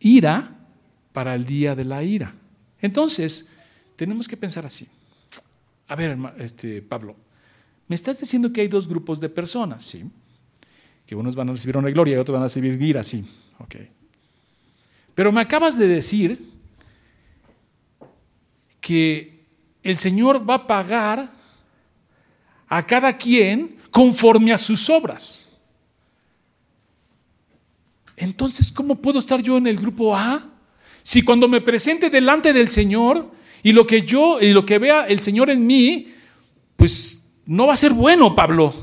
Ira 0.00 0.56
para 1.12 1.34
el 1.34 1.46
día 1.46 1.74
de 1.74 1.84
la 1.84 2.02
ira. 2.02 2.34
Entonces, 2.80 3.50
tenemos 3.96 4.28
que 4.28 4.36
pensar 4.36 4.66
así. 4.66 4.88
A 5.88 5.94
ver, 5.96 6.16
este, 6.38 6.82
Pablo, 6.82 7.16
me 7.88 7.96
estás 7.96 8.18
diciendo 8.20 8.52
que 8.52 8.62
hay 8.62 8.68
dos 8.68 8.88
grupos 8.88 9.20
de 9.20 9.28
personas, 9.28 9.84
¿sí? 9.84 10.10
Que 11.06 11.14
unos 11.14 11.36
van 11.36 11.50
a 11.50 11.52
recibir 11.52 11.76
una 11.76 11.90
gloria 11.90 12.16
y 12.16 12.18
otros 12.18 12.32
van 12.32 12.42
a 12.42 12.46
recibir 12.46 12.80
ira, 12.80 13.04
sí. 13.04 13.24
Ok. 13.58 13.76
Pero 15.14 15.30
me 15.30 15.40
acabas 15.40 15.78
de 15.78 15.86
decir 15.86 16.52
que 18.80 19.44
el 19.82 19.96
Señor 19.96 20.48
va 20.48 20.54
a 20.54 20.66
pagar 20.66 21.30
a 22.66 22.86
cada 22.86 23.16
quien 23.16 23.76
conforme 23.90 24.52
a 24.52 24.58
sus 24.58 24.88
obras. 24.90 25.48
Entonces, 28.16 28.72
¿cómo 28.72 28.96
puedo 28.96 29.18
estar 29.18 29.40
yo 29.42 29.58
en 29.58 29.66
el 29.66 29.76
grupo 29.78 30.16
A? 30.16 30.50
Si 31.02 31.22
cuando 31.22 31.48
me 31.48 31.60
presente 31.60 32.08
delante 32.08 32.52
del 32.52 32.68
Señor 32.68 33.30
y 33.64 33.72
lo 33.72 33.86
que 33.86 34.02
yo 34.02 34.40
y 34.40 34.52
lo 34.52 34.66
que 34.66 34.78
vea 34.78 35.06
el 35.08 35.20
Señor 35.20 35.48
en 35.48 35.66
mí, 35.66 36.12
pues 36.76 37.26
no 37.46 37.66
va 37.66 37.72
a 37.72 37.78
ser 37.78 37.94
bueno, 37.94 38.34
Pablo. 38.34 38.74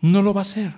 No 0.00 0.22
lo 0.22 0.32
va 0.32 0.42
a 0.42 0.44
ser. 0.44 0.72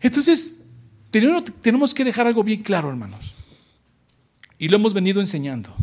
Entonces, 0.00 0.62
tenemos 1.10 1.92
que 1.92 2.04
dejar 2.04 2.28
algo 2.28 2.44
bien 2.44 2.62
claro, 2.62 2.88
hermanos. 2.88 3.34
Y 4.58 4.68
lo 4.68 4.76
hemos 4.76 4.94
venido 4.94 5.20
enseñando. 5.20 5.74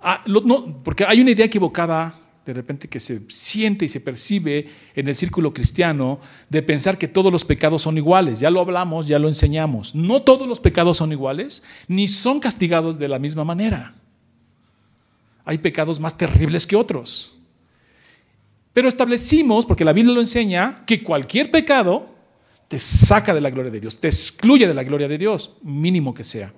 Ah, 0.00 0.22
no, 0.26 0.80
porque 0.84 1.04
hay 1.04 1.20
una 1.20 1.32
idea 1.32 1.46
equivocada 1.46 2.14
de 2.48 2.54
repente 2.54 2.88
que 2.88 2.98
se 2.98 3.20
siente 3.28 3.84
y 3.84 3.90
se 3.90 4.00
percibe 4.00 4.64
en 4.94 5.06
el 5.06 5.14
círculo 5.14 5.52
cristiano 5.52 6.18
de 6.48 6.62
pensar 6.62 6.96
que 6.96 7.06
todos 7.06 7.30
los 7.30 7.44
pecados 7.44 7.82
son 7.82 7.98
iguales. 7.98 8.40
Ya 8.40 8.48
lo 8.48 8.62
hablamos, 8.62 9.06
ya 9.06 9.18
lo 9.18 9.28
enseñamos. 9.28 9.94
No 9.94 10.22
todos 10.22 10.48
los 10.48 10.58
pecados 10.58 10.96
son 10.96 11.12
iguales, 11.12 11.62
ni 11.88 12.08
son 12.08 12.40
castigados 12.40 12.98
de 12.98 13.08
la 13.08 13.18
misma 13.18 13.44
manera. 13.44 13.94
Hay 15.44 15.58
pecados 15.58 16.00
más 16.00 16.16
terribles 16.16 16.66
que 16.66 16.74
otros. 16.74 17.34
Pero 18.72 18.88
establecimos, 18.88 19.66
porque 19.66 19.84
la 19.84 19.92
Biblia 19.92 20.14
lo 20.14 20.22
enseña, 20.22 20.86
que 20.86 21.02
cualquier 21.02 21.50
pecado 21.50 22.14
te 22.66 22.78
saca 22.78 23.34
de 23.34 23.42
la 23.42 23.50
gloria 23.50 23.70
de 23.70 23.80
Dios, 23.80 24.00
te 24.00 24.08
excluye 24.08 24.66
de 24.66 24.72
la 24.72 24.84
gloria 24.84 25.06
de 25.06 25.18
Dios, 25.18 25.58
mínimo 25.62 26.14
que 26.14 26.24
sea. 26.24 26.54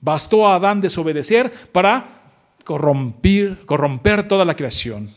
Bastó 0.00 0.46
a 0.46 0.54
Adán 0.54 0.80
desobedecer 0.80 1.50
para 1.72 2.19
corromper, 2.70 4.28
toda 4.28 4.44
la 4.44 4.54
creación 4.54 5.10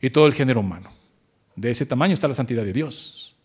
y 0.00 0.08
todo 0.08 0.26
el 0.26 0.32
género 0.32 0.60
humano. 0.60 0.90
De 1.54 1.70
ese 1.70 1.84
tamaño 1.84 2.14
está 2.14 2.28
la 2.28 2.34
santidad 2.34 2.64
de 2.64 2.72
Dios. 2.72 3.36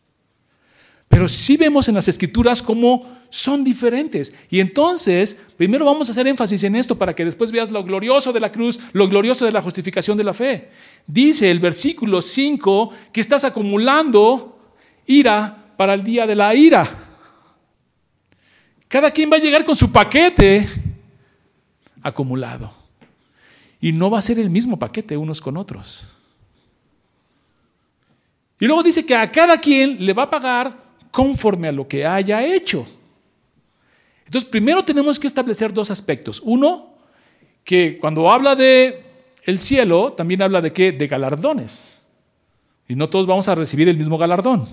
Pero 1.10 1.28
sí 1.28 1.58
vemos 1.58 1.90
en 1.90 1.96
las 1.96 2.08
escrituras 2.08 2.62
cómo 2.62 3.20
son 3.30 3.66
diferentes. 3.66 4.34
Y 4.50 4.62
entonces, 4.62 5.38
primero 5.58 5.84
vamos 5.84 6.08
a 6.08 6.12
hacer 6.12 6.26
énfasis 6.28 6.64
en 6.64 6.78
esto 6.78 6.98
para 6.98 7.14
que 7.14 7.26
después 7.26 7.52
veas 7.52 7.70
lo 7.70 7.84
glorioso 7.84 8.32
de 8.32 8.40
la 8.40 8.50
cruz, 8.50 8.80
lo 8.94 9.10
glorioso 9.10 9.44
de 9.44 9.52
la 9.52 9.62
justificación 9.62 10.18
de 10.18 10.24
la 10.24 10.34
fe. 10.34 10.70
Dice 11.06 11.52
el 11.52 11.60
versículo 11.60 12.22
5 12.22 12.94
que 13.12 13.20
estás 13.20 13.44
acumulando 13.44 14.74
ira 15.06 15.74
para 15.76 15.96
el 15.96 16.04
día 16.06 16.26
de 16.26 16.36
la 16.36 16.56
ira. 16.56 16.88
Cada 18.88 19.12
quien 19.12 19.30
va 19.30 19.36
a 19.36 19.42
llegar 19.42 19.66
con 19.66 19.76
su 19.76 19.92
paquete 19.92 20.66
acumulado. 22.02 22.79
Y 23.80 23.92
no 23.92 24.10
va 24.10 24.20
a 24.20 24.22
ser 24.22 24.40
el 24.40 24.50
mismo 24.50 24.78
paquete 24.78 25.16
unos 25.16 25.42
con 25.42 25.58
otros. 25.58 26.06
Y 28.60 28.66
luego 28.66 28.84
dice 28.84 29.06
que 29.06 29.16
a 29.16 29.32
cada 29.32 29.58
quien 29.60 30.06
le 30.06 30.14
va 30.14 30.24
a 30.24 30.30
pagar 30.30 30.76
conforme 31.12 31.70
a 31.70 31.72
lo 31.72 31.88
que 31.88 32.06
haya 32.06 32.44
hecho. 32.44 32.86
Entonces, 34.26 34.50
primero 34.50 34.84
tenemos 34.84 35.18
que 35.18 35.28
establecer 35.28 35.74
dos 35.74 35.90
aspectos. 35.90 36.42
Uno, 36.44 36.94
que 37.64 37.98
cuando 38.00 38.30
habla 38.30 38.56
de 38.56 39.04
el 39.44 39.60
cielo, 39.60 40.14
también 40.14 40.42
habla 40.42 40.62
de 40.62 40.74
qué? 40.74 40.92
De 40.92 41.08
galardones. 41.08 41.98
Y 42.88 42.96
no 42.96 43.10
todos 43.10 43.26
vamos 43.26 43.48
a 43.48 43.56
recibir 43.56 43.88
el 43.88 43.98
mismo 43.98 44.18
galardón. 44.18 44.68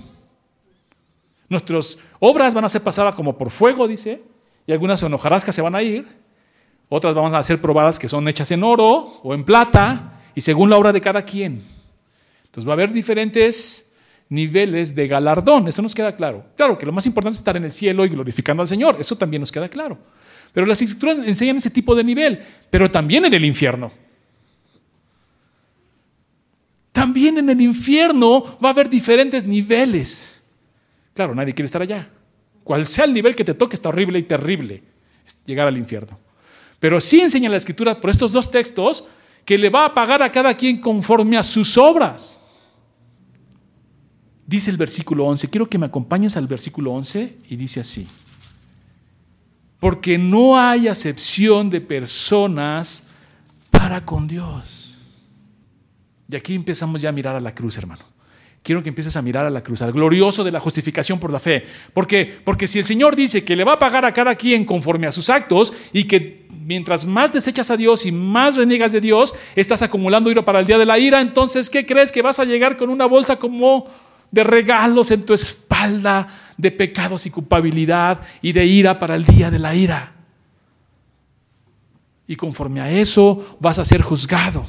Nuestras 1.49 1.97
obras 2.19 2.53
van 2.53 2.65
a 2.65 2.69
ser 2.69 2.83
pasadas 2.83 3.15
como 3.15 3.37
por 3.37 3.51
fuego, 3.51 3.87
dice, 3.87 4.21
y 4.65 4.73
algunas 4.73 5.01
hojarascas 5.01 5.55
se 5.55 5.61
van 5.61 5.75
a 5.75 5.81
ir, 5.81 6.05
otras 6.89 7.13
van 7.13 7.35
a 7.35 7.43
ser 7.43 7.59
probadas 7.59 7.99
que 7.99 8.07
son 8.09 8.27
hechas 8.27 8.51
en 8.51 8.63
oro 8.63 9.19
o 9.23 9.33
en 9.33 9.43
plata 9.43 10.21
y 10.33 10.41
según 10.41 10.69
la 10.69 10.77
obra 10.77 10.93
de 10.93 11.01
cada 11.01 11.23
quien. 11.23 11.61
Entonces 12.45 12.67
va 12.67 12.71
a 12.71 12.75
haber 12.75 12.93
diferentes 12.93 13.93
niveles 14.29 14.95
de 14.95 15.07
galardón, 15.07 15.67
eso 15.67 15.81
nos 15.81 15.95
queda 15.95 16.15
claro. 16.15 16.45
Claro 16.55 16.77
que 16.77 16.85
lo 16.85 16.91
más 16.91 17.05
importante 17.05 17.35
es 17.35 17.39
estar 17.39 17.57
en 17.57 17.65
el 17.65 17.71
cielo 17.71 18.05
y 18.05 18.09
glorificando 18.09 18.61
al 18.61 18.67
Señor, 18.67 18.97
eso 18.99 19.17
también 19.17 19.41
nos 19.41 19.51
queda 19.51 19.69
claro. 19.69 19.97
Pero 20.53 20.65
las 20.65 20.81
escrituras 20.81 21.19
enseñan 21.19 21.57
ese 21.57 21.69
tipo 21.69 21.93
de 21.95 22.03
nivel, 22.03 22.41
pero 22.69 22.89
también 22.89 23.25
en 23.25 23.33
el 23.33 23.45
infierno. 23.45 23.91
También 26.91 27.37
en 27.37 27.49
el 27.49 27.61
infierno 27.61 28.57
va 28.63 28.69
a 28.69 28.71
haber 28.71 28.89
diferentes 28.89 29.45
niveles. 29.45 30.41
Claro, 31.13 31.35
nadie 31.35 31.53
quiere 31.53 31.67
estar 31.67 31.81
allá. 31.81 32.09
Cual 32.63 32.87
sea 32.87 33.05
el 33.05 33.13
nivel 33.13 33.35
que 33.35 33.43
te 33.43 33.53
toque, 33.53 33.75
está 33.75 33.89
horrible 33.89 34.17
y 34.19 34.23
terrible 34.23 34.83
llegar 35.45 35.67
al 35.67 35.77
infierno. 35.77 36.19
Pero 36.79 37.01
sí 37.01 37.21
enseña 37.21 37.49
la 37.49 37.57
escritura 37.57 37.99
por 37.99 38.09
estos 38.09 38.31
dos 38.31 38.51
textos 38.51 39.05
que 39.45 39.57
le 39.57 39.69
va 39.69 39.85
a 39.85 39.93
pagar 39.93 40.21
a 40.21 40.31
cada 40.31 40.55
quien 40.55 40.79
conforme 40.79 41.37
a 41.37 41.43
sus 41.43 41.77
obras. 41.77 42.41
Dice 44.45 44.69
el 44.71 44.77
versículo 44.77 45.25
11, 45.25 45.49
quiero 45.49 45.69
que 45.69 45.77
me 45.77 45.87
acompañes 45.87 46.37
al 46.37 46.47
versículo 46.47 46.91
11 46.93 47.37
y 47.49 47.55
dice 47.55 47.81
así, 47.81 48.07
porque 49.79 50.17
no 50.17 50.57
hay 50.57 50.87
acepción 50.87 51.69
de 51.69 51.81
personas 51.81 53.03
para 53.71 54.05
con 54.05 54.27
Dios. 54.27 54.95
Y 56.29 56.35
aquí 56.35 56.55
empezamos 56.55 57.01
ya 57.01 57.09
a 57.09 57.13
mirar 57.13 57.35
a 57.35 57.41
la 57.41 57.53
cruz, 57.53 57.77
hermano 57.77 58.16
quiero 58.63 58.83
que 58.83 58.89
empieces 58.89 59.15
a 59.15 59.21
mirar 59.21 59.45
a 59.45 59.49
la 59.49 59.63
cruz, 59.63 59.81
al 59.81 59.93
glorioso 59.93 60.43
de 60.43 60.51
la 60.51 60.59
justificación 60.59 61.19
por 61.19 61.31
la 61.31 61.39
fe. 61.39 61.65
Porque, 61.93 62.39
porque 62.43 62.67
si 62.67 62.79
el 62.79 62.85
Señor 62.85 63.15
dice 63.15 63.45
que 63.45 63.55
le 63.55 63.63
va 63.63 63.73
a 63.73 63.79
pagar 63.79 64.05
a 64.05 64.13
cada 64.13 64.35
quien 64.35 64.65
conforme 64.65 65.07
a 65.07 65.11
sus 65.11 65.29
actos 65.29 65.73
y 65.93 66.03
que 66.03 66.47
mientras 66.65 67.05
más 67.05 67.31
desechas 67.31 67.71
a 67.71 67.77
Dios 67.77 68.05
y 68.05 68.11
más 68.11 68.57
reniegas 68.57 68.91
de 68.91 69.01
Dios, 69.01 69.33
estás 69.55 69.81
acumulando 69.81 70.29
ira 70.29 70.43
para 70.43 70.59
el 70.59 70.65
día 70.65 70.77
de 70.77 70.85
la 70.85 70.99
ira, 70.99 71.21
entonces, 71.21 71.69
¿qué 71.69 71.85
crees? 71.85 72.11
Que 72.11 72.21
vas 72.21 72.39
a 72.39 72.45
llegar 72.45 72.75
con 72.75 72.89
una 72.89 73.05
bolsa 73.05 73.37
como 73.37 73.87
de 74.31 74.43
regalos 74.43 75.11
en 75.11 75.25
tu 75.25 75.33
espalda 75.33 76.27
de 76.57 76.71
pecados 76.71 77.25
y 77.25 77.31
culpabilidad 77.31 78.19
y 78.41 78.51
de 78.51 78.65
ira 78.65 78.99
para 78.99 79.15
el 79.15 79.25
día 79.25 79.49
de 79.49 79.59
la 79.59 79.75
ira. 79.75 80.13
Y 82.27 82.35
conforme 82.35 82.81
a 82.81 82.91
eso 82.91 83.57
vas 83.59 83.79
a 83.79 83.85
ser 83.85 84.01
juzgado. 84.01 84.65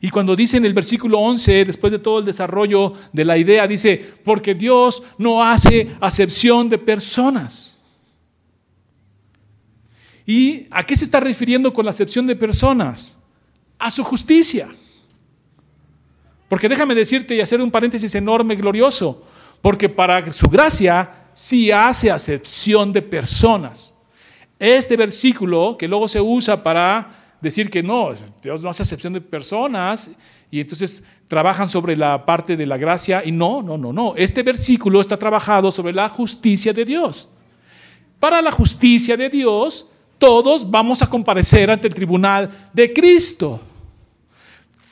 Y 0.00 0.10
cuando 0.10 0.36
dice 0.36 0.56
en 0.56 0.66
el 0.66 0.74
versículo 0.74 1.18
11, 1.18 1.64
después 1.64 1.90
de 1.90 1.98
todo 1.98 2.18
el 2.18 2.24
desarrollo 2.24 2.92
de 3.12 3.24
la 3.24 3.38
idea, 3.38 3.66
dice, 3.66 4.14
porque 4.24 4.54
Dios 4.54 5.02
no 5.18 5.42
hace 5.42 5.96
acepción 6.00 6.68
de 6.68 6.78
personas. 6.78 7.76
¿Y 10.26 10.66
a 10.70 10.84
qué 10.84 10.96
se 10.96 11.04
está 11.04 11.20
refiriendo 11.20 11.72
con 11.72 11.84
la 11.84 11.92
acepción 11.92 12.26
de 12.26 12.36
personas? 12.36 13.16
A 13.78 13.90
su 13.90 14.02
justicia. 14.02 14.68
Porque 16.48 16.68
déjame 16.68 16.94
decirte 16.94 17.34
y 17.34 17.40
hacer 17.40 17.60
un 17.60 17.70
paréntesis 17.70 18.14
enorme, 18.14 18.56
glorioso, 18.56 19.24
porque 19.62 19.88
para 19.88 20.32
su 20.32 20.46
gracia 20.46 21.28
sí 21.32 21.70
hace 21.70 22.10
acepción 22.10 22.92
de 22.92 23.02
personas. 23.02 23.96
Este 24.58 24.96
versículo 24.96 25.76
que 25.78 25.88
luego 25.88 26.08
se 26.08 26.20
usa 26.20 26.62
para 26.62 27.25
decir 27.46 27.70
que 27.70 27.82
no, 27.82 28.12
Dios 28.42 28.62
no 28.62 28.68
hace 28.68 28.82
acepción 28.82 29.12
de 29.12 29.20
personas 29.20 30.10
y 30.50 30.60
entonces 30.60 31.02
trabajan 31.28 31.68
sobre 31.68 31.96
la 31.96 32.24
parte 32.24 32.56
de 32.56 32.66
la 32.66 32.76
gracia 32.76 33.22
y 33.24 33.32
no, 33.32 33.62
no, 33.62 33.78
no, 33.78 33.92
no. 33.92 34.14
Este 34.16 34.42
versículo 34.42 35.00
está 35.00 35.16
trabajado 35.16 35.72
sobre 35.72 35.92
la 35.92 36.08
justicia 36.08 36.72
de 36.72 36.84
Dios. 36.84 37.28
Para 38.20 38.40
la 38.42 38.52
justicia 38.52 39.16
de 39.16 39.28
Dios, 39.28 39.90
todos 40.18 40.70
vamos 40.70 41.02
a 41.02 41.08
comparecer 41.08 41.70
ante 41.70 41.88
el 41.88 41.94
tribunal 41.94 42.70
de 42.72 42.92
Cristo. 42.92 43.60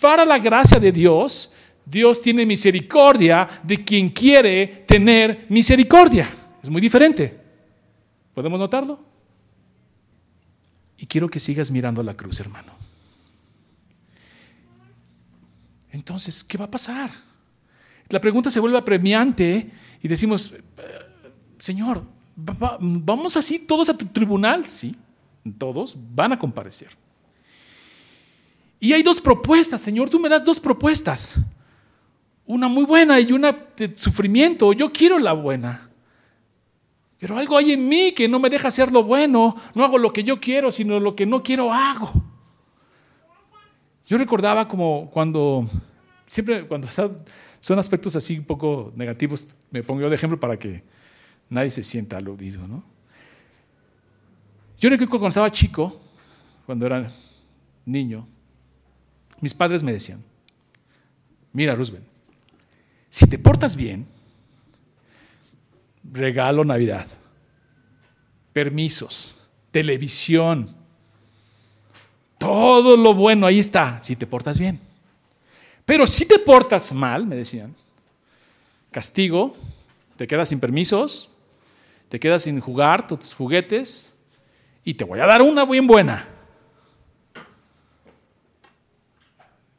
Para 0.00 0.24
la 0.24 0.38
gracia 0.38 0.78
de 0.78 0.92
Dios, 0.92 1.52
Dios 1.84 2.20
tiene 2.20 2.46
misericordia 2.46 3.48
de 3.62 3.84
quien 3.84 4.10
quiere 4.10 4.84
tener 4.86 5.46
misericordia. 5.48 6.28
Es 6.62 6.70
muy 6.70 6.80
diferente. 6.80 7.38
¿Podemos 8.34 8.58
notarlo? 8.58 9.13
Y 10.96 11.06
quiero 11.06 11.28
que 11.28 11.40
sigas 11.40 11.70
mirando 11.70 12.02
la 12.02 12.16
cruz, 12.16 12.40
hermano. 12.40 12.72
entonces, 15.94 16.42
¿qué 16.42 16.58
va 16.58 16.64
a 16.64 16.70
pasar? 16.70 17.10
La 18.08 18.20
pregunta 18.20 18.50
se 18.50 18.58
vuelve 18.60 18.76
apremiante 18.76 19.70
y 20.02 20.08
decimos, 20.08 20.52
eh, 20.52 20.60
Señor, 21.58 22.02
¿vamos 22.36 23.36
así 23.36 23.60
todos 23.60 23.88
a 23.88 23.96
tu 23.96 24.06
tribunal? 24.06 24.66
Sí, 24.66 24.96
todos 25.56 25.96
van 26.14 26.32
a 26.32 26.38
comparecer. 26.38 26.88
Y 28.80 28.92
hay 28.92 29.02
dos 29.02 29.20
propuestas, 29.20 29.80
Señor, 29.80 30.10
tú 30.10 30.18
me 30.18 30.28
das 30.28 30.44
dos 30.44 30.60
propuestas. 30.60 31.36
Una 32.44 32.68
muy 32.68 32.84
buena 32.84 33.18
y 33.20 33.32
una 33.32 33.52
de 33.52 33.96
sufrimiento. 33.96 34.72
Yo 34.74 34.92
quiero 34.92 35.18
la 35.18 35.32
buena. 35.32 35.88
Pero 37.18 37.38
algo 37.38 37.56
hay 37.56 37.72
en 37.72 37.88
mí 37.88 38.12
que 38.12 38.28
no 38.28 38.38
me 38.38 38.50
deja 38.50 38.68
hacer 38.68 38.92
lo 38.92 39.02
bueno. 39.04 39.56
No 39.74 39.84
hago 39.84 39.98
lo 39.98 40.12
que 40.12 40.24
yo 40.24 40.40
quiero, 40.40 40.70
sino 40.70 41.00
lo 41.00 41.14
que 41.14 41.26
no 41.26 41.42
quiero 41.42 41.72
hago. 41.72 42.10
Yo 44.06 44.18
recordaba 44.18 44.68
como 44.68 45.10
cuando, 45.10 45.66
siempre 46.26 46.66
cuando 46.66 46.88
son 47.60 47.78
aspectos 47.78 48.14
así 48.16 48.38
un 48.38 48.44
poco 48.44 48.92
negativos, 48.96 49.48
me 49.70 49.82
pongo 49.82 50.02
yo 50.02 50.10
de 50.10 50.16
ejemplo 50.16 50.38
para 50.38 50.58
que 50.58 50.82
nadie 51.48 51.70
se 51.70 51.82
sienta 51.82 52.18
aludido. 52.18 52.66
¿no? 52.66 52.84
Yo 54.78 54.90
recuerdo 54.90 55.10
cuando 55.10 55.28
estaba 55.28 55.50
chico, 55.50 56.00
cuando 56.66 56.84
era 56.84 57.10
niño, 57.86 58.26
mis 59.40 59.54
padres 59.54 59.82
me 59.82 59.92
decían, 59.92 60.22
mira 61.52 61.74
Roosevelt, 61.74 62.04
si 63.08 63.26
te 63.26 63.38
portas 63.38 63.76
bien, 63.76 64.06
regalo 66.12 66.64
Navidad, 66.64 67.06
permisos, 68.52 69.36
televisión, 69.70 70.74
todo 72.38 72.96
lo 72.96 73.14
bueno 73.14 73.46
ahí 73.46 73.58
está, 73.58 74.02
si 74.02 74.16
te 74.16 74.26
portas 74.26 74.58
bien. 74.58 74.80
Pero 75.84 76.06
si 76.06 76.26
te 76.26 76.38
portas 76.38 76.92
mal, 76.92 77.26
me 77.26 77.36
decían, 77.36 77.74
castigo, 78.90 79.56
te 80.16 80.26
quedas 80.26 80.48
sin 80.48 80.60
permisos, 80.60 81.30
te 82.08 82.20
quedas 82.20 82.42
sin 82.42 82.60
jugar 82.60 83.06
tus 83.06 83.34
juguetes 83.34 84.12
y 84.84 84.94
te 84.94 85.04
voy 85.04 85.20
a 85.20 85.26
dar 85.26 85.42
una 85.42 85.64
bien 85.64 85.86
buena. 85.86 86.28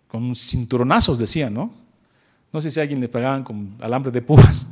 Con 0.08 0.36
cinturonazos 0.36 1.20
decían, 1.20 1.53
¿no? 1.53 1.72
No 2.51 2.62
sé 2.62 2.72
si 2.72 2.79
a 2.79 2.84
alguien 2.84 3.01
le 3.01 3.10
pegaban 3.10 3.44
con 3.44 3.75
alambre 3.82 4.12
de 4.12 4.22
púas. 4.22 4.70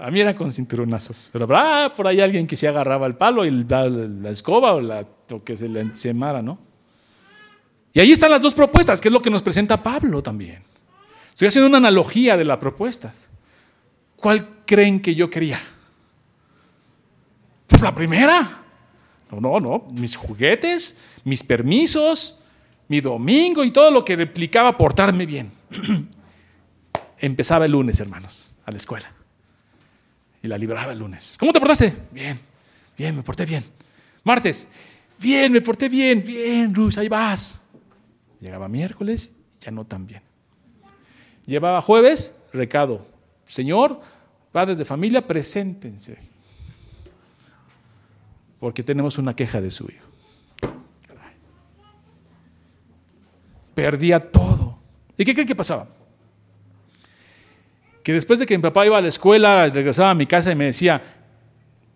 A 0.00 0.10
mí 0.10 0.20
era 0.20 0.34
con 0.34 0.50
cinturonazos. 0.50 1.28
Pero 1.32 1.44
habrá 1.44 1.92
por 1.94 2.06
ahí 2.06 2.20
alguien 2.20 2.46
que 2.46 2.56
se 2.56 2.66
agarraba 2.66 3.06
el 3.06 3.16
palo 3.16 3.44
y 3.44 3.50
la, 3.50 3.88
la 3.88 4.30
escoba 4.30 4.72
o, 4.72 4.80
la, 4.80 5.06
o 5.30 5.44
que 5.44 5.56
se 5.56 5.68
le 5.68 5.80
encemara, 5.80 6.40
¿no? 6.40 6.58
Y 7.92 8.00
ahí 8.00 8.12
están 8.12 8.30
las 8.30 8.40
dos 8.40 8.54
propuestas, 8.54 9.00
que 9.00 9.08
es 9.08 9.12
lo 9.12 9.20
que 9.20 9.30
nos 9.30 9.42
presenta 9.42 9.82
Pablo 9.82 10.22
también. 10.22 10.62
Estoy 11.32 11.48
haciendo 11.48 11.68
una 11.68 11.78
analogía 11.78 12.36
de 12.36 12.44
las 12.44 12.58
propuestas. 12.58 13.28
¿Cuál 14.16 14.64
creen 14.64 15.00
que 15.00 15.14
yo 15.14 15.28
quería? 15.28 15.60
Pues 17.66 17.82
la 17.82 17.94
primera. 17.94 18.62
No, 19.30 19.40
no, 19.40 19.60
no. 19.60 19.86
Mis 19.92 20.16
juguetes, 20.16 20.98
mis 21.24 21.42
permisos, 21.42 22.38
mi 22.88 23.00
domingo 23.00 23.64
y 23.64 23.70
todo 23.70 23.90
lo 23.90 24.04
que 24.04 24.16
replicaba 24.16 24.76
portarme 24.76 25.26
bien. 25.26 25.52
Empezaba 27.18 27.66
el 27.66 27.72
lunes, 27.72 28.00
hermanos, 28.00 28.50
a 28.64 28.70
la 28.70 28.76
escuela. 28.76 29.19
Y 30.42 30.48
la 30.48 30.56
libraba 30.56 30.92
el 30.92 30.98
lunes. 30.98 31.36
¿Cómo 31.38 31.52
te 31.52 31.60
portaste? 31.60 31.94
Bien, 32.10 32.38
bien, 32.96 33.16
me 33.16 33.22
porté 33.22 33.44
bien. 33.44 33.64
Martes, 34.24 34.66
bien, 35.18 35.52
me 35.52 35.60
porté 35.60 35.88
bien, 35.88 36.22
bien, 36.24 36.74
Ruth, 36.74 36.96
ahí 36.96 37.08
vas. 37.08 37.60
Llegaba 38.40 38.68
miércoles, 38.68 39.32
ya 39.60 39.70
no 39.70 39.84
tan 39.84 40.06
bien. 40.06 40.22
Llevaba 41.46 41.82
jueves, 41.82 42.34
recado. 42.52 43.06
Señor, 43.46 44.00
padres 44.52 44.78
de 44.78 44.84
familia, 44.84 45.26
preséntense. 45.26 46.18
Porque 48.58 48.82
tenemos 48.82 49.18
una 49.18 49.34
queja 49.34 49.60
de 49.60 49.70
su 49.70 49.84
hijo. 49.84 50.06
Perdía 53.74 54.20
todo. 54.20 54.78
¿Y 55.16 55.24
qué 55.24 55.32
creen 55.34 55.48
que 55.48 55.54
pasaba? 55.54 55.88
Que 58.02 58.12
después 58.12 58.38
de 58.38 58.46
que 58.46 58.56
mi 58.56 58.62
papá 58.62 58.86
iba 58.86 58.96
a 58.96 59.00
la 59.00 59.08
escuela, 59.08 59.68
regresaba 59.68 60.10
a 60.10 60.14
mi 60.14 60.26
casa 60.26 60.50
y 60.50 60.54
me 60.54 60.64
decía, 60.64 61.02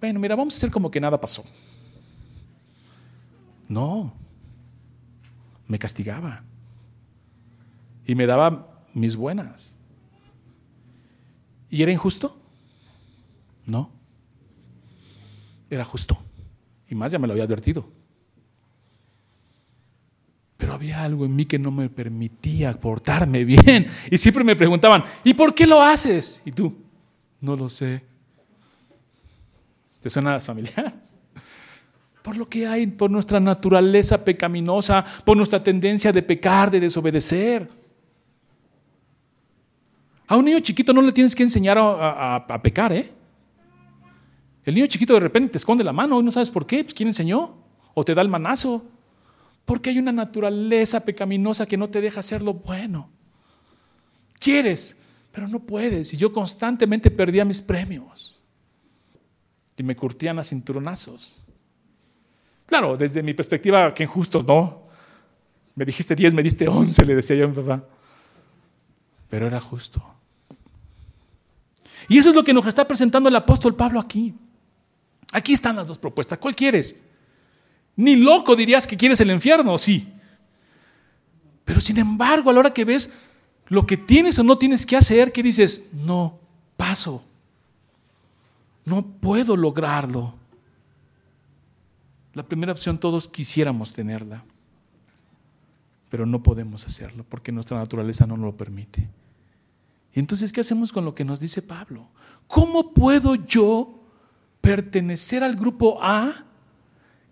bueno, 0.01 0.21
mira, 0.21 0.37
vamos 0.37 0.55
a 0.55 0.59
hacer 0.59 0.71
como 0.71 0.91
que 0.91 1.01
nada 1.01 1.21
pasó. 1.21 1.45
No, 3.69 4.13
me 5.67 5.79
castigaba 5.79 6.45
y 8.07 8.15
me 8.15 8.27
daba 8.27 8.85
mis 8.93 9.17
buenas. 9.17 9.77
¿Y 11.71 11.83
era 11.83 11.91
injusto? 11.91 12.39
No, 13.65 13.91
era 15.71 15.85
justo. 15.85 16.19
Y 16.89 16.95
más 16.95 17.11
ya 17.11 17.19
me 17.19 17.27
lo 17.27 17.33
había 17.33 17.45
advertido. 17.45 17.89
Pero 20.57 20.73
había 20.73 21.03
algo 21.03 21.25
en 21.25 21.35
mí 21.35 21.47
que 21.47 21.59
no 21.59 21.71
me 21.71 21.89
permitía 21.89 22.79
portarme 22.79 23.45
bien. 23.45 23.87
Y 24.11 24.19
siempre 24.19 24.45
me 24.45 24.57
preguntaban, 24.57 25.05
¿y 25.25 25.35
por 25.35 25.55
qué 25.55 25.67
lo 25.67 25.83
haces? 25.83 26.41
Y 26.45 26.53
tú, 26.53 26.75
no 27.41 27.57
lo 27.57 27.69
sé. 27.69 28.05
¿Te 30.01 30.11
suena 30.11 30.39
familiar? 30.41 30.95
por 32.23 32.37
lo 32.37 32.49
que 32.49 32.67
hay, 32.67 32.87
por 32.87 33.11
nuestra 33.11 33.41
naturaleza 33.41 34.25
pecaminosa, 34.25 35.05
por 35.25 35.37
nuestra 35.37 35.63
tendencia 35.63 36.13
de 36.13 36.23
pecar, 36.23 36.71
de 36.71 36.81
desobedecer. 36.81 37.69
A 40.27 40.37
un 40.37 40.45
niño 40.47 40.61
chiquito 40.61 40.93
no 40.93 41.03
le 41.03 41.13
tienes 41.13 41.35
que 41.35 41.43
enseñar 41.43 41.77
a, 41.79 42.61
pecar, 42.63 42.93
¿eh? 42.93 43.13
El 44.65 44.75
niño 44.75 44.87
chiquito 44.87 45.13
de 45.13 45.21
repente 45.21 45.53
te 45.53 45.59
esconde 45.59 45.85
la 45.85 45.93
mano 45.93 46.19
y 46.21 46.25
no 46.25 46.31
sabes 46.31 46.51
por 46.51 46.67
qué, 46.67 46.83
pues 46.83 46.95
¿quién 46.95 47.09
enseñó? 47.09 47.55
O 47.93 48.05
te 48.05 48.15
da 48.15 48.23
el 48.23 48.29
manazo. 48.29 48.83
Porque 49.65 49.91
hay 49.91 49.99
una 49.99 50.13
naturaleza 50.13 51.05
pecaminosa 51.05 51.67
que 51.67 51.77
no 51.77 51.89
te 51.89 52.01
deja 52.01 52.21
hacer 52.21 52.43
lo 52.43 52.55
bueno. 52.55 53.11
Quieres, 54.39 54.97
pero 55.33 55.49
no 55.49 55.61
puedes. 55.61 56.13
Y 56.13 56.17
yo 56.17 56.33
constantemente 56.33 57.11
perdía 57.11 57.45
mis 57.45 57.63
premios. 57.63 58.39
Y 59.77 59.83
me 59.83 59.97
curtían 59.97 60.39
a 60.39 60.45
cinturonazos. 60.45 61.43
Claro, 62.67 62.97
desde 62.97 63.23
mi 63.23 63.35
perspectiva, 63.35 63.93
que 63.95 64.05
injusto, 64.05 64.43
¿no? 64.43 64.85
Me 65.75 65.85
dijiste 65.85 66.15
10, 66.15 66.35
me 66.35 66.43
diste 66.43 66.69
11, 66.69 67.05
le 67.05 67.15
decía 67.15 67.37
yo 67.37 67.47
a 67.47 67.49
mi 67.49 67.55
papá. 67.55 67.85
Pero 69.29 69.47
era 69.47 69.61
justo. 69.61 70.03
Y 72.09 72.19
eso 72.19 72.31
es 72.31 72.35
lo 72.35 72.45
que 72.45 72.53
nos 72.53 72.67
está 72.67 72.87
presentando 72.87 73.29
el 73.29 73.37
apóstol 73.37 73.75
Pablo 73.75 73.99
aquí. 73.99 74.35
Aquí 75.33 75.53
están 75.53 75.77
las 75.77 75.89
dos 75.89 75.99
propuestas. 75.99 76.39
¿Cuál 76.39 76.55
quieres? 76.55 77.01
Ni 77.97 78.17
loco 78.17 78.57
dirías 78.57 78.87
que 78.87 78.97
quieres 78.97 79.21
el 79.21 79.31
infierno, 79.31 79.79
sí. 79.79 80.09
Pero 81.65 81.81
sin 81.81 81.99
embargo, 81.99 82.51
a 82.51 82.53
la 82.53 82.61
hora 82.61 82.75
que 82.75 82.85
ves 82.85 83.13
lo 83.69 83.87
que 83.87 83.97
tienes 83.97 84.39
o 84.39 84.45
no 84.45 84.59
tienes 84.59 84.85
que 84.85 84.97
hacer, 84.97 85.33
que 85.33 85.43
dices, 85.43 85.89
no, 85.93 86.39
paso. 86.77 87.25
No 88.85 89.07
puedo 89.07 89.57
lograrlo. 89.57 90.35
La 92.35 92.43
primera 92.43 92.73
opción 92.73 92.99
todos 92.99 93.29
quisiéramos 93.29 93.95
tenerla, 93.95 94.45
pero 96.11 96.27
no 96.27 96.43
podemos 96.43 96.85
hacerlo 96.85 97.25
porque 97.29 97.53
nuestra 97.53 97.79
naturaleza 97.79 98.27
no 98.27 98.37
lo 98.37 98.57
permite. 98.57 99.09
Entonces, 100.13 100.53
¿qué 100.53 100.61
hacemos 100.61 100.93
con 100.93 101.05
lo 101.05 101.15
que 101.15 101.25
nos 101.25 101.41
dice 101.41 101.63
Pablo? 101.63 102.09
¿Cómo 102.47 102.93
puedo 102.93 103.35
yo 103.37 104.01
pertenecer 104.61 105.43
al 105.43 105.57
grupo 105.57 105.99
A 106.03 106.33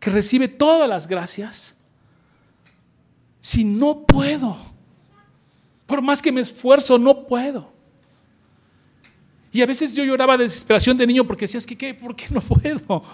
que 0.02 0.10
recibe 0.10 0.48
todas 0.48 0.88
las 0.88 1.06
gracias 1.06 1.76
si 3.40 3.62
no 3.62 4.04
puedo? 4.04 4.56
Por 5.86 6.02
más 6.02 6.20
que 6.20 6.32
me 6.32 6.40
esfuerzo, 6.40 6.98
no 6.98 7.24
puedo. 7.24 7.72
Y 9.52 9.62
a 9.62 9.66
veces 9.66 9.94
yo 9.94 10.02
lloraba 10.02 10.36
de 10.36 10.42
desesperación 10.42 10.96
de 10.96 11.06
niño 11.06 11.24
porque 11.24 11.44
decías 11.44 11.64
que, 11.64 11.78
¿qué? 11.78 11.94
¿Por 11.94 12.16
qué 12.16 12.26
no 12.30 12.40
puedo? 12.40 13.04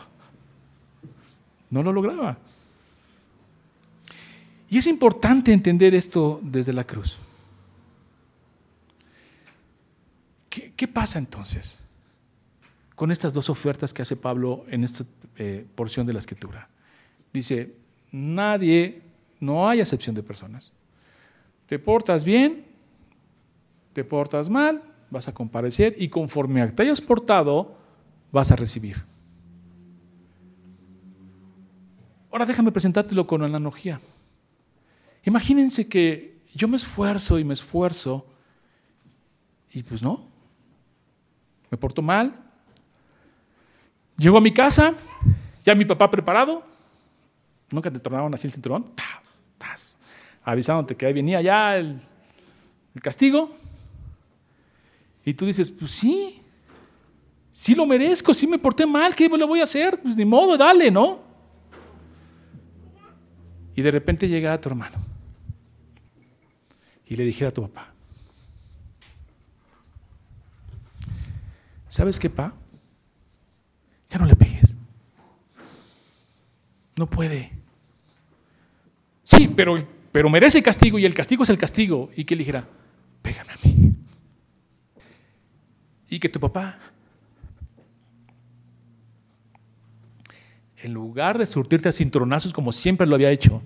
No 1.68 1.83
lo 1.83 1.92
lograba. 1.92 2.38
Y 4.70 4.79
es 4.79 4.87
importante 4.87 5.53
entender 5.53 5.94
esto 5.94 6.40
desde 6.42 6.72
la 6.72 6.85
cruz. 6.85 7.18
¿Qué, 10.48 10.88
pasa 10.88 11.18
entonces 11.18 11.79
con 12.94 13.12
estas 13.12 13.35
dos 13.35 13.51
ofertas 13.51 13.92
que 13.92 14.01
hace 14.01 14.16
Pablo 14.16 14.64
en 14.70 14.85
esta 14.85 15.05
eh, 15.37 15.66
porción 15.74 16.07
de 16.07 16.14
la 16.14 16.20
escritura? 16.20 16.70
Dice, 17.33 17.75
nadie, 18.11 19.03
no 19.41 19.69
hay 19.69 19.81
excepción 19.81 20.14
de 20.14 20.23
personas. 20.23 20.73
Te 21.67 21.79
portas 21.79 22.25
bien, 22.25 22.64
te 23.93 24.05
portas 24.05 24.49
mal, 24.49 24.83
vas 25.11 25.29
a 25.29 25.35
comparecer 25.35 25.95
y 25.99 26.09
conforme 26.09 26.67
te 26.69 26.83
hayas 26.83 27.01
portado, 27.01 27.77
vas 28.33 28.51
a 28.51 28.57
recibir. 28.57 29.05
Ahora 32.31 32.47
déjame 32.47 32.73
presentártelo 32.73 33.27
con 33.27 33.43
analogía. 33.43 34.01
Imagínense 35.25 35.88
que 35.88 36.38
Yo 36.55 36.67
me 36.67 36.77
esfuerzo 36.77 37.38
y 37.38 37.45
me 37.45 37.55
esfuerzo 37.55 38.27
y 39.73 39.83
pues 39.83 40.03
no, 40.03 40.27
me 41.71 41.77
porto 41.77 42.03
mal. 42.03 42.35
Llego 44.17 44.38
a 44.38 44.41
mi 44.41 44.53
casa, 44.53 44.95
ya 45.64 45.75
mi 45.75 45.85
papá 45.85 46.11
preparado, 46.11 46.62
nunca 47.70 47.90
te 47.90 47.98
tornaron 47.98 48.33
así 48.35 48.46
el 48.46 48.52
cinturón, 48.52 48.85
avisándote 50.42 50.96
que 50.96 51.07
ahí 51.07 51.12
venía 51.12 51.42
ya 51.42 51.76
el, 51.76 52.00
el 52.94 53.02
castigo. 53.02 53.54
Y 55.24 55.35
tú 55.35 55.44
dices, 55.44 55.70
pues 55.70 55.90
sí, 55.90 56.40
sí 57.52 57.74
lo 57.74 57.85
merezco, 57.85 58.33
sí 58.33 58.46
me 58.46 58.59
porté 58.59 58.87
mal, 58.87 59.14
¿qué 59.14 59.28
le 59.28 59.44
voy 59.44 59.61
a 59.61 59.64
hacer? 59.64 60.00
Pues 60.00 60.16
ni 60.16 60.24
modo, 60.24 60.57
dale, 60.57 60.90
¿no? 60.90 61.20
Y 63.76 63.83
de 63.83 63.90
repente 63.90 64.26
llega 64.26 64.59
tu 64.61 64.70
hermano 64.70 64.96
y 67.07 67.14
le 67.14 67.24
dijera 67.24 67.50
a 67.50 67.52
tu 67.52 67.62
papá, 67.62 67.92
¿sabes 71.88 72.18
qué, 72.18 72.31
pa? 72.31 72.54
Ya 74.09 74.18
no 74.18 74.24
le 74.24 74.35
pegues. 74.35 74.74
No 76.96 77.07
puede. 77.07 77.58
Sí, 79.29 79.47
pero, 79.47 79.77
pero 80.11 80.31
merece 80.31 80.62
castigo 80.62 80.99
y 80.99 81.05
el 81.05 81.12
castigo 81.12 81.43
es 81.43 81.51
el 81.51 81.59
castigo. 81.59 82.11
Y 82.17 82.25
que 82.25 82.35
le 82.35 82.38
dijera, 82.38 82.67
pégame 83.21 83.53
a 83.53 83.57
mí. 83.62 83.95
Y 86.09 86.19
que 86.19 86.31
tu 86.31 86.41
papá, 86.41 86.79
en 90.79 90.95
lugar 90.95 91.37
de 91.37 91.45
surtirte 91.45 91.91
a 91.91 91.93
cinturonazos 91.93 92.55
como 92.55 92.73
siempre 92.73 93.07
lo 93.07 93.17
había 93.17 93.31
hecho, 93.31 93.62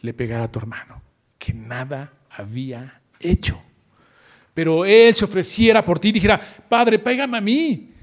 le 0.00 0.14
pegara 0.14 0.44
a 0.44 0.52
tu 0.52 0.60
hermano, 0.60 1.02
que 1.38 1.52
nada 1.52 2.12
había 2.30 3.00
hecho. 3.18 3.60
Pero 4.54 4.84
él 4.84 5.12
se 5.16 5.24
ofreciera 5.24 5.84
por 5.84 5.98
ti 5.98 6.10
y 6.10 6.12
dijera, 6.12 6.40
Padre, 6.68 7.00
pégame 7.00 7.38
a 7.38 7.40
mí. 7.40 7.94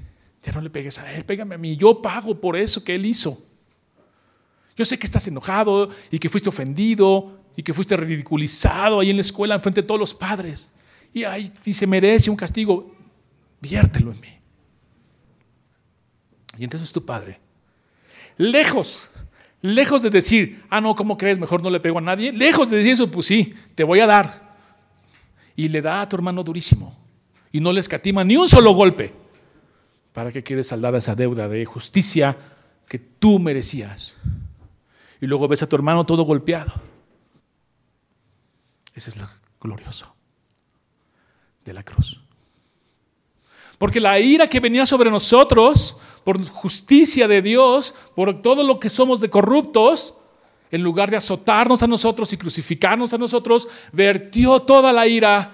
Ya 0.42 0.52
no 0.52 0.60
le 0.60 0.68
pegues 0.68 0.98
a 0.98 1.10
él, 1.14 1.24
pégame 1.24 1.54
a 1.54 1.58
mí. 1.58 1.74
Yo 1.74 2.02
pago 2.02 2.38
por 2.38 2.54
eso 2.54 2.84
que 2.84 2.94
él 2.94 3.06
hizo. 3.06 3.45
Yo 4.76 4.84
sé 4.84 4.98
que 4.98 5.06
estás 5.06 5.26
enojado 5.26 5.90
y 6.10 6.18
que 6.18 6.28
fuiste 6.28 6.48
ofendido 6.48 7.40
y 7.56 7.62
que 7.62 7.72
fuiste 7.72 7.96
ridiculizado 7.96 9.00
ahí 9.00 9.10
en 9.10 9.16
la 9.16 9.22
escuela 9.22 9.54
en 9.54 9.62
frente 9.62 9.80
de 9.80 9.86
todos 9.86 9.98
los 9.98 10.14
padres. 10.14 10.72
Y, 11.12 11.24
ay, 11.24 11.52
y 11.64 11.72
se 11.72 11.86
merece 11.86 12.30
un 12.30 12.36
castigo 12.36 12.94
viértelo 13.60 14.12
en 14.12 14.20
mí. 14.20 14.38
Y 16.58 16.64
entonces 16.64 16.92
tu 16.92 17.04
padre, 17.04 17.40
lejos, 18.36 19.10
lejos 19.62 20.02
de 20.02 20.10
decir, 20.10 20.62
ah, 20.70 20.80
no, 20.80 20.94
¿cómo 20.94 21.16
crees? 21.16 21.38
Mejor 21.38 21.62
no 21.62 21.70
le 21.70 21.80
pego 21.80 21.98
a 21.98 22.02
nadie. 22.02 22.32
Lejos 22.32 22.70
de 22.70 22.78
decir 22.78 22.92
eso, 22.92 23.10
pues 23.10 23.26
sí, 23.26 23.54
te 23.74 23.84
voy 23.84 24.00
a 24.00 24.06
dar. 24.06 24.56
Y 25.54 25.68
le 25.68 25.80
da 25.80 26.02
a 26.02 26.08
tu 26.08 26.16
hermano 26.16 26.42
durísimo. 26.42 26.96
Y 27.50 27.60
no 27.60 27.72
le 27.72 27.80
escatima 27.80 28.24
ni 28.24 28.36
un 28.36 28.48
solo 28.48 28.72
golpe 28.72 29.12
para 30.12 30.32
que 30.32 30.44
quede 30.44 30.64
saldada 30.64 30.98
esa 30.98 31.14
deuda 31.14 31.48
de 31.48 31.64
justicia 31.64 32.36
que 32.88 32.98
tú 32.98 33.38
merecías. 33.38 34.16
Y 35.20 35.26
luego 35.26 35.48
ves 35.48 35.62
a 35.62 35.68
tu 35.68 35.76
hermano 35.76 36.04
todo 36.04 36.24
golpeado. 36.24 36.72
Ese 38.94 39.10
es 39.10 39.16
lo 39.16 39.26
glorioso 39.60 40.14
de 41.64 41.72
la 41.72 41.82
cruz. 41.82 42.20
Porque 43.78 44.00
la 44.00 44.18
ira 44.18 44.48
que 44.48 44.60
venía 44.60 44.86
sobre 44.86 45.10
nosotros, 45.10 45.96
por 46.24 46.42
justicia 46.48 47.28
de 47.28 47.42
Dios, 47.42 47.94
por 48.14 48.40
todo 48.40 48.62
lo 48.62 48.80
que 48.80 48.88
somos 48.88 49.20
de 49.20 49.28
corruptos, 49.28 50.14
en 50.70 50.82
lugar 50.82 51.10
de 51.10 51.16
azotarnos 51.16 51.82
a 51.82 51.86
nosotros 51.86 52.32
y 52.32 52.36
crucificarnos 52.36 53.12
a 53.12 53.18
nosotros, 53.18 53.68
vertió 53.92 54.60
toda 54.62 54.92
la 54.92 55.06
ira, 55.06 55.52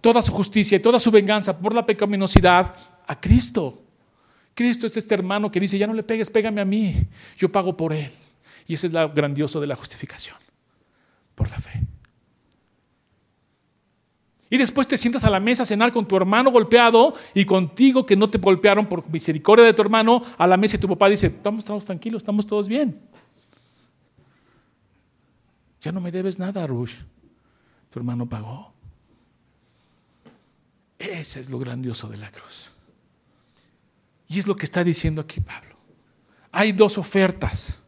toda 0.00 0.20
su 0.22 0.32
justicia 0.32 0.76
y 0.76 0.80
toda 0.80 0.98
su 0.98 1.10
venganza 1.10 1.58
por 1.58 1.74
la 1.74 1.86
pecaminosidad 1.86 2.74
a 3.06 3.20
Cristo. 3.20 3.80
Cristo 4.54 4.86
es 4.86 4.96
este 4.96 5.14
hermano 5.14 5.50
que 5.50 5.60
dice, 5.60 5.78
ya 5.78 5.86
no 5.86 5.94
le 5.94 6.02
pegues, 6.02 6.30
pégame 6.30 6.60
a 6.60 6.64
mí, 6.64 6.94
yo 7.38 7.50
pago 7.50 7.76
por 7.76 7.92
él. 7.92 8.12
Y 8.66 8.74
ese 8.74 8.88
es 8.88 8.92
lo 8.92 9.12
grandioso 9.12 9.60
de 9.60 9.66
la 9.66 9.76
justificación, 9.76 10.36
por 11.34 11.50
la 11.50 11.58
fe. 11.58 11.82
Y 14.52 14.58
después 14.58 14.86
te 14.86 14.98
sientas 14.98 15.24
a 15.24 15.30
la 15.30 15.40
mesa 15.40 15.62
a 15.62 15.66
cenar 15.66 15.92
con 15.92 16.06
tu 16.06 16.14
hermano 16.14 16.50
golpeado 16.50 17.14
y 17.32 17.46
contigo 17.46 18.04
que 18.04 18.16
no 18.16 18.28
te 18.28 18.36
golpearon 18.36 18.86
por 18.86 19.08
misericordia 19.10 19.64
de 19.64 19.72
tu 19.72 19.80
hermano 19.80 20.22
a 20.36 20.46
la 20.46 20.58
mesa 20.58 20.76
y 20.76 20.78
tu 20.78 20.88
papá 20.88 21.08
dice, 21.08 21.28
estamos, 21.28 21.60
estamos 21.60 21.86
tranquilos, 21.86 22.22
estamos 22.22 22.46
todos 22.46 22.68
bien. 22.68 23.00
Ya 25.80 25.90
no 25.90 26.02
me 26.02 26.12
debes 26.12 26.38
nada, 26.38 26.66
Rush. 26.66 26.96
Tu 27.88 27.98
hermano 27.98 28.28
pagó. 28.28 28.72
Ese 30.98 31.40
es 31.40 31.50
lo 31.50 31.58
grandioso 31.58 32.08
de 32.08 32.18
la 32.18 32.30
cruz. 32.30 32.70
Y 34.28 34.38
es 34.38 34.46
lo 34.46 34.54
que 34.54 34.66
está 34.66 34.84
diciendo 34.84 35.20
aquí 35.20 35.40
Pablo. 35.40 35.76
Hay 36.52 36.72
dos 36.72 36.98
ofertas. 36.98 37.81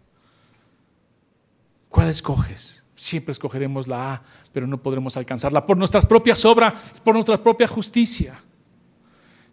¿Cuál 1.94 2.08
escoges? 2.08 2.82
Siempre 2.96 3.30
escogeremos 3.30 3.86
la 3.86 4.14
A, 4.14 4.22
pero 4.52 4.66
no 4.66 4.82
podremos 4.82 5.16
alcanzarla 5.16 5.64
por 5.64 5.76
nuestras 5.76 6.04
propias 6.04 6.44
obras, 6.44 7.00
por 7.04 7.14
nuestra 7.14 7.40
propia 7.40 7.68
justicia. 7.68 8.34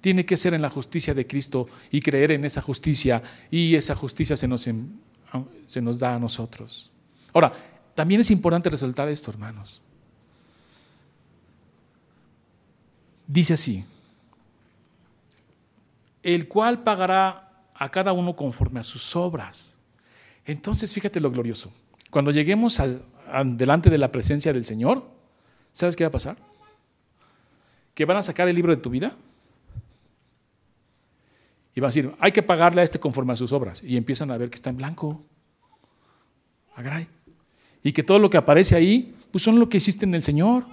Tiene 0.01 0.25
que 0.25 0.35
ser 0.35 0.55
en 0.55 0.63
la 0.63 0.71
justicia 0.71 1.13
de 1.13 1.27
Cristo 1.27 1.67
y 1.91 2.01
creer 2.01 2.31
en 2.31 2.43
esa 2.43 2.63
justicia 2.63 3.21
y 3.51 3.75
esa 3.75 3.93
justicia 3.93 4.35
se 4.35 4.47
nos, 4.47 4.67
se 5.67 5.81
nos 5.83 5.99
da 5.99 6.15
a 6.15 6.19
nosotros. 6.19 6.89
Ahora, 7.31 7.53
también 7.93 8.21
es 8.21 8.31
importante 8.31 8.71
resaltar 8.71 9.07
esto, 9.09 9.29
hermanos. 9.29 9.79
Dice 13.27 13.53
así, 13.53 13.85
el 16.23 16.47
cual 16.47 16.81
pagará 16.81 17.67
a 17.75 17.91
cada 17.91 18.13
uno 18.13 18.35
conforme 18.35 18.79
a 18.79 18.83
sus 18.83 19.15
obras. 19.15 19.77
Entonces, 20.43 20.91
fíjate 20.91 21.19
lo 21.19 21.29
glorioso. 21.29 21.71
Cuando 22.11 22.31
lleguemos 22.31 22.79
al, 22.79 23.03
delante 23.57 23.89
de 23.89 23.97
la 23.97 24.11
presencia 24.11 24.53
del 24.53 24.65
Señor, 24.65 25.05
¿sabes 25.71 25.95
qué 25.95 26.03
va 26.03 26.09
a 26.09 26.11
pasar? 26.11 26.37
Que 27.95 28.05
van 28.05 28.17
a 28.17 28.23
sacar 28.23 28.47
el 28.49 28.55
libro 28.55 28.75
de 28.75 28.81
tu 28.81 28.89
vida 28.89 29.15
y 31.73 31.79
van 31.79 31.87
a 31.87 31.93
decir, 31.93 32.11
hay 32.19 32.33
que 32.33 32.43
pagarle 32.43 32.81
a 32.81 32.83
este 32.83 32.99
conforme 32.99 33.31
a 33.31 33.37
sus 33.37 33.53
obras. 33.53 33.81
Y 33.81 33.95
empiezan 33.95 34.29
a 34.29 34.37
ver 34.37 34.49
que 34.49 34.55
está 34.55 34.69
en 34.69 34.77
blanco. 34.77 35.23
Agray. 36.75 37.07
Y 37.81 37.93
que 37.93 38.03
todo 38.03 38.19
lo 38.19 38.29
que 38.29 38.37
aparece 38.37 38.75
ahí, 38.75 39.15
pues 39.31 39.41
son 39.43 39.57
lo 39.57 39.69
que 39.69 39.77
hiciste 39.77 40.05
en 40.05 40.13
el 40.13 40.21
Señor. 40.21 40.65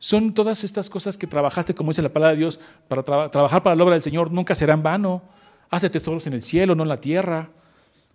Son 0.00 0.34
todas 0.34 0.64
estas 0.64 0.90
cosas 0.90 1.16
que 1.16 1.28
trabajaste, 1.28 1.72
como 1.72 1.92
dice 1.92 2.02
la 2.02 2.12
palabra 2.12 2.32
de 2.32 2.38
Dios, 2.38 2.58
para 2.88 3.04
trabajar 3.04 3.62
para 3.62 3.76
la 3.76 3.84
obra 3.84 3.94
del 3.94 4.02
Señor, 4.02 4.32
nunca 4.32 4.56
será 4.56 4.74
en 4.74 4.82
vano. 4.82 5.22
Hace 5.70 5.88
tesoros 5.88 6.26
en 6.26 6.32
el 6.32 6.42
cielo, 6.42 6.74
no 6.74 6.82
en 6.82 6.88
la 6.88 7.00
tierra. 7.00 7.48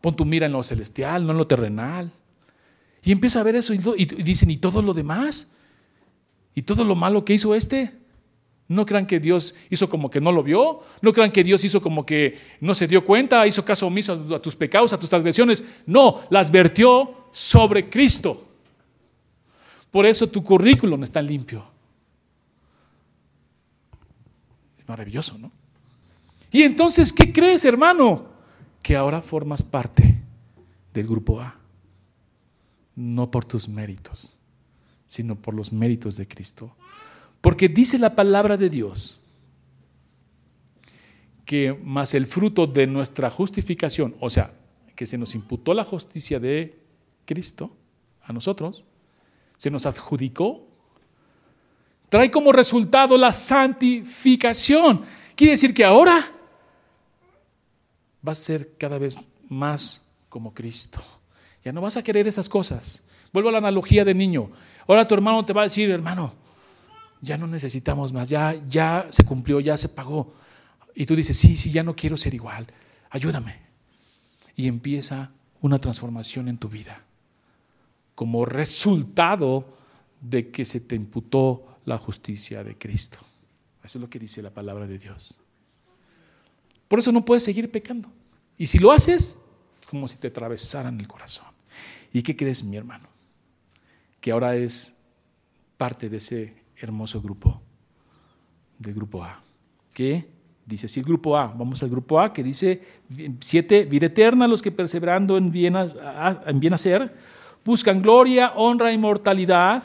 Pon 0.02 0.14
tu 0.14 0.26
mira 0.26 0.46
en 0.46 0.52
lo 0.52 0.62
celestial, 0.62 1.26
no 1.26 1.32
en 1.32 1.38
lo 1.38 1.48
terrenal. 1.48 2.12
Y 3.04 3.12
empieza 3.12 3.40
a 3.40 3.44
ver 3.44 3.56
eso 3.56 3.74
y, 3.74 4.06
dicen, 4.06 4.52
¿y 4.52 4.58
todo 4.58 4.82
lo 4.82 4.94
demás? 4.94 5.52
¿Y 6.54 6.64
todo 6.64 6.84
lo 6.84 6.96
malo 6.96 7.24
que 7.24 7.34
hizo 7.34 7.56
este? 7.56 7.94
No 8.68 8.86
crean 8.86 9.08
que 9.08 9.20
Dios 9.20 9.56
hizo 9.70 9.90
como 9.90 10.10
que 10.10 10.22
no 10.22 10.32
lo 10.32 10.44
vio. 10.44 10.82
No 11.02 11.14
crean 11.14 11.32
que 11.32 11.44
Dios 11.44 11.64
hizo 11.64 11.82
como 11.82 12.06
que 12.06 12.40
no 12.60 12.76
se 12.76 12.88
dio 12.88 13.04
cuenta, 13.06 13.48
hizo 13.48 13.64
caso 13.64 13.88
omiso 13.88 14.36
a 14.36 14.42
tus 14.42 14.56
pecados, 14.56 14.94
a 14.94 15.00
tus 15.00 15.10
transgresiones. 15.10 15.66
No, 15.86 16.22
las 16.30 16.52
vertió 16.52 17.28
sobre 17.32 17.90
Cristo. 17.90 18.48
Por 19.90 20.06
eso 20.06 20.28
tu 20.28 20.44
currículum 20.44 21.04
está 21.04 21.22
limpio. 21.22 21.64
Maravilloso, 24.88 25.38
¿no? 25.38 25.52
Y 26.52 26.64
entonces, 26.64 27.14
¿qué 27.14 27.32
crees, 27.32 27.64
hermano? 27.64 28.26
Que 28.82 28.96
ahora 28.96 29.22
formas 29.22 29.64
parte 29.64 30.20
del 30.94 31.08
grupo 31.08 31.40
A 31.40 31.59
no 33.00 33.32
por 33.32 33.46
tus 33.46 33.70
méritos, 33.70 34.38
sino 35.08 35.36
por 35.36 35.54
los 35.54 35.72
méritos 35.72 36.18
de 36.18 36.28
Cristo. 36.28 36.76
Porque 37.40 37.70
dice 37.70 37.98
la 37.98 38.14
palabra 38.14 38.58
de 38.58 38.70
Dios 38.70 39.20
que 41.46 41.74
más 41.82 42.14
el 42.14 42.26
fruto 42.26 42.68
de 42.68 42.86
nuestra 42.86 43.30
justificación, 43.30 44.16
o 44.20 44.30
sea, 44.30 44.54
que 44.96 45.06
se 45.06 45.18
nos 45.18 45.34
imputó 45.34 45.74
la 45.74 45.86
justicia 45.86 46.40
de 46.40 46.78
Cristo 47.26 47.72
a 48.22 48.34
nosotros, 48.34 48.84
se 49.56 49.72
nos 49.72 49.86
adjudicó, 49.86 50.68
trae 52.10 52.30
como 52.30 52.52
resultado 52.52 53.18
la 53.18 53.32
santificación. 53.32 55.04
Quiere 55.36 55.52
decir 55.52 55.74
que 55.74 55.86
ahora 55.86 56.34
va 58.28 58.34
a 58.34 58.36
ser 58.36 58.76
cada 58.78 58.98
vez 58.98 59.18
más 59.48 60.06
como 60.28 60.54
Cristo. 60.54 61.02
Ya 61.64 61.72
no 61.72 61.82
vas 61.82 61.98
a 61.98 62.04
querer 62.04 62.28
esas 62.28 62.50
cosas. 62.50 63.04
Vuelvo 63.34 63.50
a 63.50 63.52
la 63.52 63.58
analogía 63.60 64.06
de 64.06 64.14
niño. 64.14 64.52
Ahora 64.88 65.08
tu 65.08 65.14
hermano 65.14 65.46
te 65.46 65.54
va 65.54 65.62
a 65.62 65.66
decir, 65.66 65.90
hermano, 65.90 66.34
ya 67.22 67.38
no 67.38 67.48
necesitamos 67.48 68.14
más, 68.14 68.30
ya, 68.30 68.56
ya 68.70 69.08
se 69.10 69.24
cumplió, 69.24 69.60
ya 69.60 69.78
se 69.78 69.90
pagó. 69.90 70.34
Y 70.96 71.06
tú 71.06 71.16
dices, 71.16 71.38
sí, 71.38 71.58
sí, 71.58 71.72
ya 71.72 71.84
no 71.84 71.96
quiero 71.96 72.18
ser 72.18 72.34
igual, 72.34 72.68
ayúdame. 73.10 73.58
Y 74.56 74.68
empieza 74.68 75.32
una 75.62 75.78
transformación 75.80 76.48
en 76.48 76.58
tu 76.58 76.70
vida 76.70 77.04
como 78.16 78.44
resultado 78.44 79.78
de 80.20 80.52
que 80.52 80.66
se 80.66 80.82
te 80.82 80.96
imputó 80.96 81.78
la 81.86 81.98
justicia 81.98 82.64
de 82.66 82.78
Cristo. 82.78 83.20
Eso 83.82 83.98
es 83.98 84.02
lo 84.02 84.10
que 84.10 84.20
dice 84.20 84.42
la 84.42 84.50
palabra 84.50 84.88
de 84.88 85.00
Dios. 85.00 85.40
Por 86.90 87.00
eso 87.00 87.14
no 87.14 87.24
puedes 87.24 87.44
seguir 87.44 87.72
pecando. 87.72 88.12
Y 88.58 88.68
si 88.68 88.78
lo 88.78 88.92
haces, 88.92 89.40
es 89.80 89.88
como 89.88 90.08
si 90.10 90.18
te 90.18 90.28
atravesaran 90.28 91.00
el 91.00 91.08
corazón. 91.08 91.46
¿Y 92.12 92.24
qué 92.24 92.36
crees, 92.36 92.64
mi 92.64 92.78
hermano? 92.78 93.08
Que 94.20 94.32
ahora 94.32 94.56
es 94.56 94.94
parte 95.78 96.10
de 96.10 96.18
ese 96.18 96.54
hermoso 96.78 97.22
grupo, 97.22 97.62
del 98.78 98.94
grupo 98.94 99.24
A. 99.24 99.42
¿Qué? 99.94 100.28
Dice 100.66 100.86
así 100.86 101.00
el 101.00 101.06
grupo 101.06 101.38
A. 101.38 101.48
Vamos 101.48 101.82
al 101.84 101.90
grupo 101.90 102.20
A 102.20 102.34
que 102.34 102.44
dice 102.44 102.82
siete, 103.40 103.86
vida 103.86 104.08
eterna, 104.08 104.48
los 104.48 104.62
que 104.62 104.72
perseverando 104.72 105.38
en 105.38 105.50
bien, 105.50 105.76
en 105.76 106.60
bien 106.60 106.74
hacer, 106.74 107.14
buscan 107.66 108.02
gloria, 108.02 108.54
honra, 108.56 108.92
inmortalidad. 108.92 109.84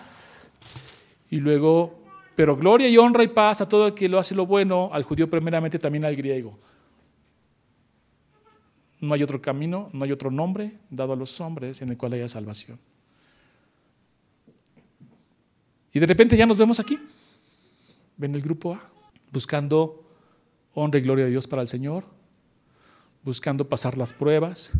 Y 1.30 1.36
luego, 1.38 2.02
pero 2.36 2.56
gloria 2.56 2.88
y 2.88 2.96
honra 2.96 3.24
y 3.24 3.28
paz 3.28 3.60
a 3.60 3.68
todo 3.68 3.88
el 3.88 3.94
que 3.94 4.08
lo 4.08 4.18
hace 4.18 4.34
lo 4.34 4.46
bueno, 4.46 4.90
al 4.92 5.02
judío 5.04 5.28
primeramente, 5.28 5.78
también 5.78 6.04
al 6.04 6.16
griego. 6.16 6.58
No 9.00 9.14
hay 9.14 9.22
otro 9.22 9.40
camino, 9.42 9.90
no 9.92 10.04
hay 10.04 10.12
otro 10.12 10.30
nombre 10.30 10.78
dado 10.90 11.12
a 11.12 11.16
los 11.16 11.40
hombres 11.40 11.82
en 11.82 11.90
el 11.90 11.96
cual 11.96 12.14
haya 12.14 12.28
salvación. 12.28 12.78
Y 15.92 16.00
de 16.00 16.06
repente 16.06 16.36
ya 16.36 16.46
nos 16.46 16.58
vemos 16.58 16.80
aquí, 16.80 16.98
ven 18.16 18.34
el 18.34 18.42
grupo 18.42 18.74
A, 18.74 18.90
buscando 19.32 20.04
honra 20.74 20.98
y 20.98 21.02
gloria 21.02 21.24
de 21.24 21.30
Dios 21.30 21.46
para 21.46 21.62
el 21.62 21.68
Señor, 21.68 22.04
buscando 23.22 23.68
pasar 23.68 23.96
las 23.96 24.12
pruebas, 24.12 24.72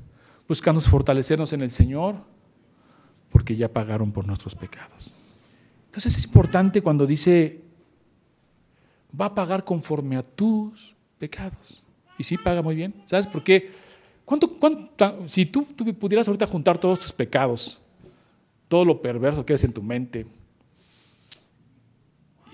buscando 0.48 0.80
fortalecernos 0.80 1.52
en 1.52 1.62
el 1.62 1.70
Señor, 1.70 2.16
porque 3.30 3.56
ya 3.56 3.72
pagaron 3.72 4.12
por 4.12 4.26
nuestros 4.26 4.54
pecados. 4.54 5.14
Entonces 5.86 6.16
es 6.16 6.24
importante 6.24 6.82
cuando 6.82 7.06
dice, 7.06 7.60
va 9.18 9.26
a 9.26 9.34
pagar 9.34 9.64
conforme 9.64 10.16
a 10.16 10.22
tus 10.22 10.96
pecados. 11.18 11.84
Y 12.18 12.24
sí 12.24 12.36
paga 12.36 12.62
muy 12.62 12.74
bien. 12.74 12.94
¿Sabes 13.06 13.26
por 13.26 13.42
qué? 13.44 13.72
¿Cuánto, 14.24 14.58
si 15.26 15.46
tú, 15.46 15.66
tú, 15.76 15.92
pudieras 15.94 16.26
ahorita 16.26 16.46
juntar 16.46 16.78
todos 16.78 16.98
tus 16.98 17.12
pecados, 17.12 17.80
todo 18.68 18.84
lo 18.84 19.02
perverso 19.02 19.44
que 19.44 19.54
es 19.54 19.64
en 19.64 19.72
tu 19.72 19.82
mente, 19.82 20.26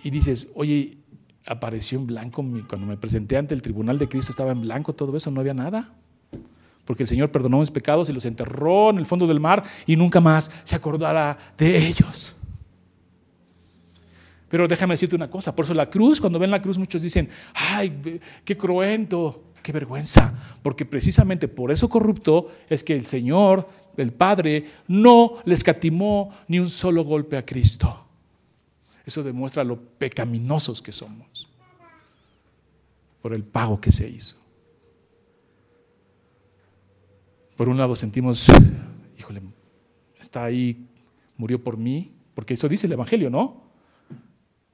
y 0.03 0.11
dices, 0.11 0.51
oye, 0.55 0.99
apareció 1.47 1.99
en 1.99 2.07
blanco 2.07 2.45
cuando 2.69 2.87
me 2.87 2.97
presenté 2.97 3.37
ante 3.37 3.55
el 3.55 3.63
tribunal 3.63 3.99
de 3.99 4.09
Cristo, 4.09 4.33
estaba 4.33 4.53
en 4.53 4.63
blanco 4.63 4.93
todo 4.93 5.17
eso, 5.17 5.31
no 5.31 5.41
había 5.41 5.55
nada. 5.55 5.93
Porque 6.85 7.05
el 7.05 7.09
Señor 7.09 7.31
perdonó 7.31 7.61
mis 7.61 7.71
pecados 7.71 8.09
y 8.09 8.13
los 8.13 8.25
enterró 8.25 8.91
en 8.91 8.99
el 8.99 9.07
fondo 9.07 9.27
del 9.27 9.39
mar 9.39 9.63
y 9.87 9.95
nunca 9.95 10.21
más 10.21 10.51
se 10.65 10.75
acordará 10.75 11.39
de 11.57 11.77
ellos. 11.87 12.35
Pero 14.49 14.67
déjame 14.67 14.95
decirte 14.95 15.15
una 15.15 15.31
cosa, 15.31 15.55
por 15.55 15.65
eso 15.65 15.75
la 15.75 15.89
cruz, 15.89 16.21
cuando 16.21 16.39
ven 16.39 16.51
la 16.51 16.61
cruz 16.61 16.77
muchos 16.77 17.01
dicen, 17.01 17.29
ay, 17.55 18.21
qué 18.45 18.57
cruento. 18.57 19.50
Qué 19.62 19.73
vergüenza, 19.73 20.59
porque 20.62 20.87
precisamente 20.87 21.49
por 21.49 21.70
eso 21.70 21.88
corrupto 21.88 22.51
es 22.68 22.83
que 22.83 22.94
el 22.94 23.05
Señor, 23.05 23.68
el 23.96 24.12
Padre, 24.12 24.70
no 24.88 25.35
le 25.44 25.55
escatimó 25.55 26.35
ni 26.49 26.59
un 26.59 26.70
solo 26.70 27.05
golpe 27.05 27.37
a 27.37 27.44
Cristo. 27.44 28.07
Eso 29.05 29.23
demuestra 29.23 29.64
lo 29.64 29.79
pecaminosos 29.79 30.81
que 30.81 30.92
somos 30.92 31.49
por 33.20 33.35
el 33.35 33.44
pago 33.44 33.81
que 33.81 33.92
se 33.92 34.09
hizo. 34.09 34.37
Por 37.57 37.68
un 37.68 37.77
lado 37.77 37.94
sentimos, 37.94 38.46
híjole, 39.18 39.42
está 40.18 40.44
ahí, 40.44 40.87
murió 41.37 41.62
por 41.62 41.77
mí, 41.77 42.12
porque 42.35 42.55
eso 42.55 42.68
dice 42.68 42.87
el 42.87 42.94
Evangelio, 42.94 43.29
¿no? 43.29 43.62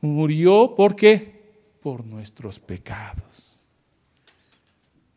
Murió 0.01 0.75
porque 0.77 1.35
por 1.83 2.05
nuestros 2.05 2.61
pecados 2.61 3.46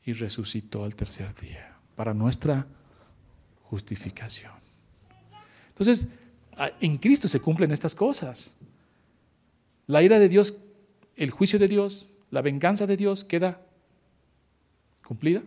y 0.10 0.14
resucitó 0.14 0.84
al 0.84 0.96
tercer 0.96 1.36
día 1.36 1.78
para 1.96 2.16
nuestra 2.16 2.66
justificación. 3.66 4.54
Entonces, 5.68 6.08
en 6.80 6.98
Cristo 6.98 7.28
se 7.28 7.40
cumplen 7.40 7.72
estas 7.72 7.94
cosas. 7.94 8.56
La 9.86 10.02
ira 10.02 10.18
de 10.18 10.28
Dios, 10.28 10.64
el 11.16 11.30
juicio 11.30 11.60
de 11.60 11.68
Dios, 11.68 12.10
la 12.32 12.42
venganza 12.42 12.88
de 12.88 12.98
Dios 12.98 13.24
queda 13.24 13.62
cumplida, 15.06 15.44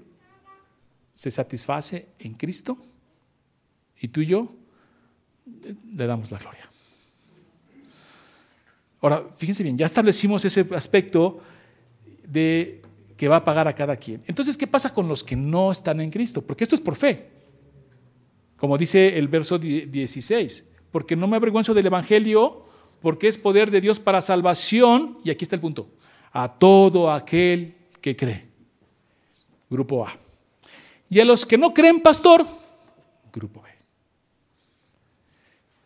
se 1.12 1.32
satisface 1.32 2.06
en 2.20 2.34
Cristo 2.34 2.78
y 4.00 4.08
tú 4.08 4.20
y 4.20 4.26
yo 4.26 4.54
le 5.92 6.06
damos 6.06 6.30
la 6.30 6.38
gloria. 6.38 6.68
Ahora, 9.00 9.28
fíjense 9.36 9.64
bien, 9.64 9.76
ya 9.76 9.86
establecimos 9.86 10.44
ese 10.44 10.64
aspecto 10.72 11.42
de 12.24 12.81
que 13.16 13.28
va 13.28 13.36
a 13.36 13.44
pagar 13.44 13.68
a 13.68 13.74
cada 13.74 13.96
quien. 13.96 14.22
Entonces, 14.26 14.56
¿qué 14.56 14.66
pasa 14.66 14.92
con 14.92 15.08
los 15.08 15.22
que 15.22 15.36
no 15.36 15.70
están 15.70 16.00
en 16.00 16.10
Cristo? 16.10 16.42
Porque 16.42 16.64
esto 16.64 16.74
es 16.74 16.80
por 16.80 16.96
fe. 16.96 17.30
Como 18.56 18.78
dice 18.78 19.18
el 19.18 19.28
verso 19.28 19.58
16, 19.58 20.64
porque 20.90 21.16
no 21.16 21.26
me 21.26 21.36
avergüenzo 21.36 21.74
del 21.74 21.86
Evangelio, 21.86 22.64
porque 23.00 23.28
es 23.28 23.36
poder 23.36 23.70
de 23.70 23.80
Dios 23.80 23.98
para 23.98 24.22
salvación, 24.22 25.18
y 25.24 25.30
aquí 25.30 25.44
está 25.44 25.56
el 25.56 25.60
punto, 25.60 25.88
a 26.32 26.48
todo 26.48 27.10
aquel 27.10 27.74
que 28.00 28.16
cree. 28.16 28.46
Grupo 29.68 30.06
A. 30.06 30.16
Y 31.10 31.20
a 31.20 31.24
los 31.24 31.44
que 31.44 31.58
no 31.58 31.74
creen, 31.74 32.00
pastor, 32.00 32.46
grupo 33.32 33.62
B. 33.62 33.68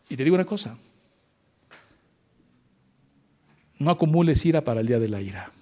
Y 0.09 0.17
te 0.17 0.23
digo 0.23 0.35
una 0.35 0.45
cosa, 0.45 0.79
no 3.79 3.91
acumules 3.91 4.45
ira 4.45 4.63
para 4.63 4.81
el 4.81 4.87
día 4.87 4.99
de 4.99 5.09
la 5.09 5.21
ira. 5.21 5.53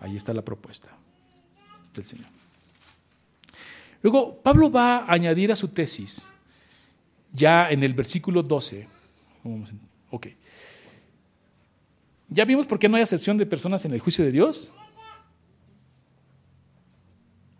Ahí 0.00 0.16
está 0.16 0.32
la 0.32 0.42
propuesta 0.42 0.88
del 1.94 2.06
Señor. 2.06 2.26
Luego, 4.02 4.36
Pablo 4.36 4.70
va 4.70 4.98
a 4.98 5.12
añadir 5.12 5.52
a 5.52 5.56
su 5.56 5.68
tesis, 5.68 6.26
ya 7.32 7.70
en 7.70 7.82
el 7.82 7.92
versículo 7.92 8.42
12. 8.42 8.88
Ok. 10.10 10.28
¿Ya 12.28 12.44
vimos 12.44 12.66
por 12.66 12.78
qué 12.78 12.88
no 12.88 12.96
hay 12.96 13.02
acepción 13.02 13.36
de 13.36 13.44
personas 13.44 13.84
en 13.84 13.92
el 13.92 14.00
juicio 14.00 14.24
de 14.24 14.30
Dios? 14.30 14.72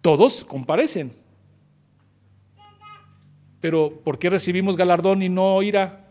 Todos 0.00 0.44
comparecen. 0.44 1.12
Pero 3.60 4.00
¿por 4.02 4.18
qué 4.18 4.30
recibimos 4.30 4.76
galardón 4.76 5.22
y 5.22 5.28
no 5.28 5.62
ira? 5.62 6.06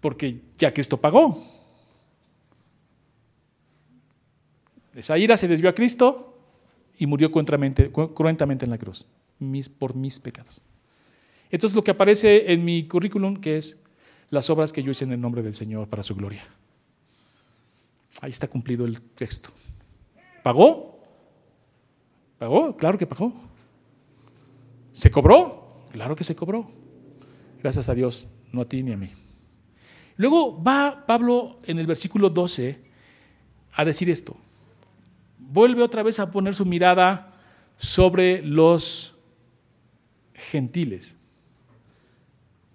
Porque 0.00 0.40
ya 0.58 0.72
Cristo 0.72 0.96
pagó. 0.96 1.59
Esa 4.94 5.18
ira 5.18 5.36
se 5.36 5.48
desvió 5.48 5.70
a 5.70 5.74
Cristo 5.74 6.36
y 6.98 7.06
murió 7.06 7.30
cruentamente 7.30 7.90
en 8.64 8.70
la 8.70 8.78
cruz 8.78 9.06
por 9.78 9.96
mis 9.96 10.20
pecados. 10.20 10.62
Entonces 11.50 11.74
lo 11.74 11.82
que 11.82 11.90
aparece 11.90 12.52
en 12.52 12.64
mi 12.64 12.86
currículum, 12.86 13.40
que 13.40 13.56
es 13.56 13.82
las 14.28 14.50
obras 14.50 14.72
que 14.72 14.82
yo 14.82 14.90
hice 14.90 15.04
en 15.04 15.12
el 15.12 15.20
nombre 15.20 15.42
del 15.42 15.54
Señor 15.54 15.88
para 15.88 16.02
su 16.02 16.14
gloria. 16.14 16.42
Ahí 18.20 18.30
está 18.30 18.48
cumplido 18.48 18.84
el 18.84 19.00
texto. 19.00 19.50
¿Pagó? 20.42 21.00
¿Pagó? 22.38 22.76
Claro 22.76 22.98
que 22.98 23.06
pagó. 23.06 23.32
¿Se 24.92 25.10
cobró? 25.10 25.84
Claro 25.92 26.14
que 26.14 26.24
se 26.24 26.36
cobró. 26.36 26.70
Gracias 27.62 27.88
a 27.88 27.94
Dios, 27.94 28.28
no 28.52 28.62
a 28.62 28.64
ti 28.64 28.82
ni 28.82 28.92
a 28.92 28.96
mí. 28.96 29.10
Luego 30.16 30.62
va 30.62 31.04
Pablo 31.06 31.60
en 31.64 31.78
el 31.78 31.86
versículo 31.86 32.30
12 32.30 32.78
a 33.72 33.84
decir 33.84 34.10
esto 34.10 34.36
vuelve 35.52 35.82
otra 35.82 36.02
vez 36.02 36.18
a 36.18 36.30
poner 36.30 36.54
su 36.54 36.64
mirada 36.64 37.32
sobre 37.76 38.42
los 38.42 39.14
gentiles. 40.34 41.16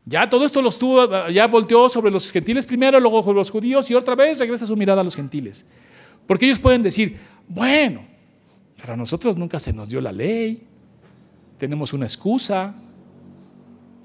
Ya 0.05 0.29
todo 0.29 0.45
esto 0.45 0.61
lo 0.61 0.69
estuvo, 0.69 1.29
ya 1.29 1.47
volteó 1.47 1.89
sobre 1.89 2.11
los 2.11 2.31
gentiles 2.31 2.65
primero, 2.65 2.99
luego 2.99 3.23
sobre 3.23 3.39
los 3.39 3.49
judíos 3.49 3.89
y 3.89 3.95
otra 3.95 4.13
vez 4.13 4.38
regresa 4.38 4.67
su 4.67 4.75
mirada 4.75 5.01
a 5.01 5.03
los 5.03 5.15
gentiles. 5.15 5.67
Porque 6.27 6.45
ellos 6.45 6.59
pueden 6.59 6.83
decir, 6.83 7.17
bueno, 7.47 8.05
para 8.79 8.95
nosotros 8.95 9.38
nunca 9.38 9.59
se 9.59 9.73
nos 9.73 9.89
dio 9.89 10.01
la 10.01 10.11
ley, 10.11 10.67
tenemos 11.57 11.93
una 11.93 12.05
excusa. 12.05 12.75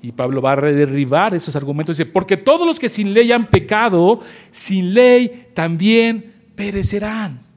Y 0.02 0.12
Pablo 0.12 0.40
va 0.40 0.52
a 0.52 0.56
derribar 0.56 1.35
esos 1.35 1.54
argumentos. 1.56 1.98
Dice, 1.98 2.11
porque 2.11 2.38
todos 2.38 2.66
los 2.66 2.80
que 2.80 2.88
sin 2.88 3.12
ley 3.12 3.30
han 3.33 3.46
pecado, 3.46 4.20
sin 4.50 4.94
ley 4.94 5.48
también 5.52 6.52
perecerán. 6.54 7.50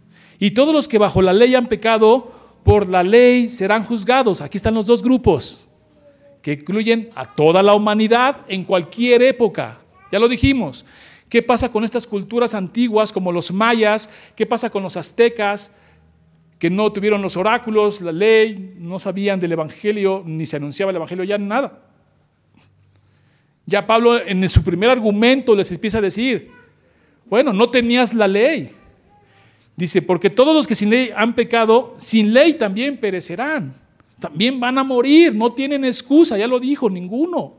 Y 0.43 0.51
todos 0.51 0.75
los 0.75 0.89
que 0.89 0.97
bajo 0.97 1.21
la 1.21 1.31
ley 1.31 1.55
han 1.55 1.67
pecado, 1.67 2.29
por 2.65 2.89
la 2.89 3.01
ley 3.01 3.49
serán 3.49 3.85
juzgados. 3.85 4.41
Aquí 4.41 4.57
están 4.57 4.73
los 4.73 4.85
dos 4.85 5.01
grupos, 5.01 5.69
que 6.41 6.51
incluyen 6.51 7.11
a 7.15 7.33
toda 7.33 7.63
la 7.63 7.73
humanidad 7.73 8.41
en 8.49 8.65
cualquier 8.65 9.21
época. 9.21 9.79
Ya 10.11 10.19
lo 10.19 10.27
dijimos. 10.27 10.85
¿Qué 11.29 11.41
pasa 11.41 11.71
con 11.71 11.85
estas 11.85 12.05
culturas 12.05 12.53
antiguas 12.55 13.13
como 13.13 13.31
los 13.31 13.53
mayas? 13.53 14.09
¿Qué 14.35 14.45
pasa 14.45 14.69
con 14.69 14.83
los 14.83 14.97
aztecas? 14.97 15.73
que 16.59 16.69
no 16.69 16.91
tuvieron 16.91 17.21
los 17.21 17.37
oráculos, 17.37 18.01
la 18.01 18.11
ley, 18.11 18.75
no 18.77 18.99
sabían 18.99 19.39
del 19.39 19.53
Evangelio, 19.53 20.23
ni 20.25 20.45
se 20.45 20.57
anunciaba 20.57 20.89
el 20.89 20.97
Evangelio, 20.97 21.23
ya 21.23 21.37
nada. 21.37 21.83
Ya 23.65 23.87
Pablo 23.87 24.19
en 24.19 24.47
su 24.49 24.61
primer 24.61 24.89
argumento 24.89 25.55
les 25.55 25.71
empieza 25.71 25.99
a 25.99 26.01
decir, 26.01 26.51
bueno, 27.25 27.53
no 27.53 27.69
tenías 27.69 28.13
la 28.13 28.27
ley. 28.27 28.73
Dice, 29.75 30.01
porque 30.01 30.29
todos 30.29 30.55
los 30.55 30.67
que 30.67 30.75
sin 30.75 30.89
ley 30.89 31.09
han 31.15 31.33
pecado, 31.33 31.95
sin 31.97 32.33
ley 32.33 32.53
también 32.53 32.97
perecerán. 32.97 33.73
También 34.19 34.59
van 34.59 34.77
a 34.77 34.83
morir, 34.83 35.33
no 35.35 35.51
tienen 35.51 35.83
excusa, 35.83 36.37
ya 36.37 36.47
lo 36.47 36.59
dijo 36.59 36.89
ninguno. 36.89 37.55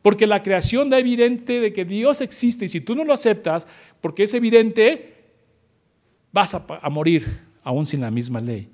Porque 0.00 0.26
la 0.26 0.42
creación 0.42 0.88
da 0.88 0.98
evidente 0.98 1.60
de 1.60 1.72
que 1.72 1.84
Dios 1.84 2.20
existe 2.20 2.64
y 2.64 2.68
si 2.68 2.80
tú 2.80 2.94
no 2.94 3.04
lo 3.04 3.12
aceptas, 3.12 3.66
porque 4.00 4.22
es 4.22 4.34
evidente, 4.34 5.14
vas 6.32 6.54
a, 6.54 6.90
morir 6.90 7.26
aún 7.64 7.84
sin 7.84 8.00
la 8.00 8.10
misma 8.10 8.40
ley. 8.40 8.68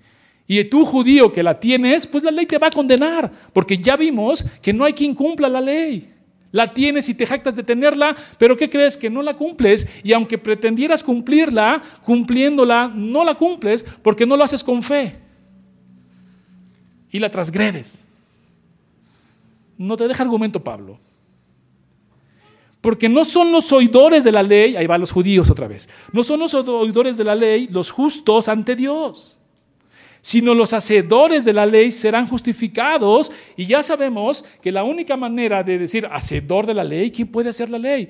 Y 0.46 0.62
tú 0.64 0.84
judío 0.84 1.32
que 1.32 1.42
la 1.42 1.54
tienes, 1.54 2.06
pues 2.06 2.22
la 2.22 2.30
ley 2.30 2.44
te 2.44 2.58
va 2.58 2.66
a 2.66 2.70
condenar, 2.70 3.32
porque 3.52 3.78
ya 3.78 3.96
vimos 3.96 4.44
que 4.60 4.72
no 4.72 4.84
hay 4.84 4.92
quien 4.92 5.14
cumpla 5.14 5.48
la 5.48 5.60
ley. 5.60 6.11
La 6.52 6.72
tienes 6.72 7.08
y 7.08 7.14
te 7.14 7.26
jactas 7.26 7.56
de 7.56 7.62
tenerla, 7.62 8.14
pero 8.38 8.56
¿qué 8.56 8.70
crees? 8.70 8.96
Que 8.96 9.10
no 9.10 9.22
la 9.22 9.36
cumples. 9.36 9.88
Y 10.04 10.12
aunque 10.12 10.38
pretendieras 10.38 11.02
cumplirla, 11.02 11.82
cumpliéndola, 12.04 12.92
no 12.94 13.24
la 13.24 13.34
cumples 13.34 13.84
porque 14.02 14.26
no 14.26 14.36
lo 14.36 14.44
haces 14.44 14.62
con 14.62 14.82
fe. 14.82 15.18
Y 17.10 17.18
la 17.18 17.30
transgredes. 17.30 18.06
No 19.78 19.96
te 19.96 20.06
deja 20.06 20.22
argumento 20.22 20.62
Pablo. 20.62 20.98
Porque 22.80 23.08
no 23.08 23.24
son 23.24 23.50
los 23.50 23.72
oidores 23.72 24.22
de 24.22 24.32
la 24.32 24.42
ley, 24.42 24.76
ahí 24.76 24.86
van 24.86 25.00
los 25.00 25.12
judíos 25.12 25.50
otra 25.50 25.68
vez, 25.68 25.88
no 26.12 26.24
son 26.24 26.40
los 26.40 26.52
oidores 26.52 27.16
de 27.16 27.22
la 27.22 27.36
ley 27.36 27.68
los 27.68 27.90
justos 27.90 28.48
ante 28.48 28.74
Dios 28.74 29.38
sino 30.22 30.54
los 30.54 30.72
hacedores 30.72 31.44
de 31.44 31.52
la 31.52 31.66
ley 31.66 31.90
serán 31.90 32.26
justificados. 32.26 33.32
Y 33.56 33.66
ya 33.66 33.82
sabemos 33.82 34.44
que 34.62 34.72
la 34.72 34.84
única 34.84 35.16
manera 35.16 35.62
de 35.62 35.78
decir 35.78 36.06
hacedor 36.10 36.64
de 36.64 36.74
la 36.74 36.84
ley, 36.84 37.10
¿quién 37.10 37.28
puede 37.28 37.50
hacer 37.50 37.68
la 37.68 37.78
ley? 37.78 38.08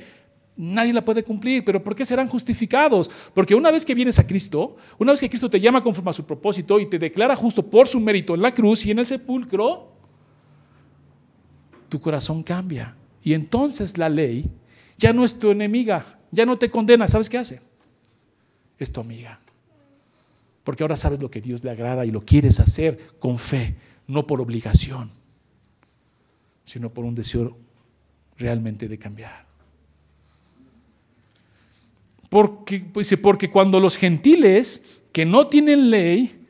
Nadie 0.54 0.92
la 0.92 1.02
puede 1.02 1.24
cumplir, 1.24 1.64
pero 1.64 1.82
¿por 1.82 1.96
qué 1.96 2.04
serán 2.04 2.28
justificados? 2.28 3.10
Porque 3.32 3.54
una 3.54 3.70
vez 3.70 3.86
que 3.86 3.94
vienes 3.94 4.18
a 4.18 4.26
Cristo, 4.26 4.76
una 4.98 5.12
vez 5.12 5.20
que 5.20 5.30
Cristo 5.30 5.48
te 5.48 5.58
llama 5.58 5.82
conforme 5.82 6.10
a 6.10 6.12
su 6.12 6.26
propósito 6.26 6.78
y 6.78 6.86
te 6.86 6.98
declara 6.98 7.34
justo 7.34 7.62
por 7.62 7.88
su 7.88 7.98
mérito 7.98 8.34
en 8.34 8.42
la 8.42 8.52
cruz 8.52 8.84
y 8.84 8.90
en 8.90 8.98
el 8.98 9.06
sepulcro, 9.06 9.90
tu 11.88 11.98
corazón 11.98 12.42
cambia. 12.42 12.94
Y 13.24 13.32
entonces 13.32 13.96
la 13.96 14.10
ley 14.10 14.44
ya 14.98 15.14
no 15.14 15.24
es 15.24 15.38
tu 15.38 15.50
enemiga, 15.50 16.18
ya 16.30 16.44
no 16.44 16.58
te 16.58 16.70
condena. 16.70 17.08
¿Sabes 17.08 17.30
qué 17.30 17.38
hace? 17.38 17.62
Es 18.78 18.92
tu 18.92 19.00
amiga. 19.00 19.41
Porque 20.64 20.84
ahora 20.84 20.96
sabes 20.96 21.20
lo 21.20 21.30
que 21.30 21.40
Dios 21.40 21.64
le 21.64 21.70
agrada 21.70 22.06
y 22.06 22.10
lo 22.10 22.24
quieres 22.24 22.60
hacer 22.60 22.98
con 23.18 23.38
fe, 23.38 23.74
no 24.06 24.26
por 24.26 24.40
obligación, 24.40 25.10
sino 26.64 26.90
por 26.90 27.04
un 27.04 27.14
deseo 27.14 27.56
realmente 28.36 28.88
de 28.88 28.98
cambiar. 28.98 29.46
Porque, 32.28 32.80
pues, 32.80 33.14
porque 33.20 33.50
cuando 33.50 33.78
los 33.78 33.96
gentiles 33.96 34.84
que 35.12 35.26
no 35.26 35.48
tienen 35.48 35.90
ley 35.90 36.46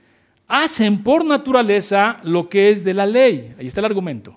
hacen 0.47 1.03
por 1.03 1.25
naturaleza 1.25 2.21
lo 2.23 2.49
que 2.49 2.71
es 2.71 2.85
de 2.85 2.95
la 2.95 3.07
ley, 3.07 3.55
ahí 3.59 3.67
está 3.67 3.81
el 3.81 3.87
argumento. 3.87 4.37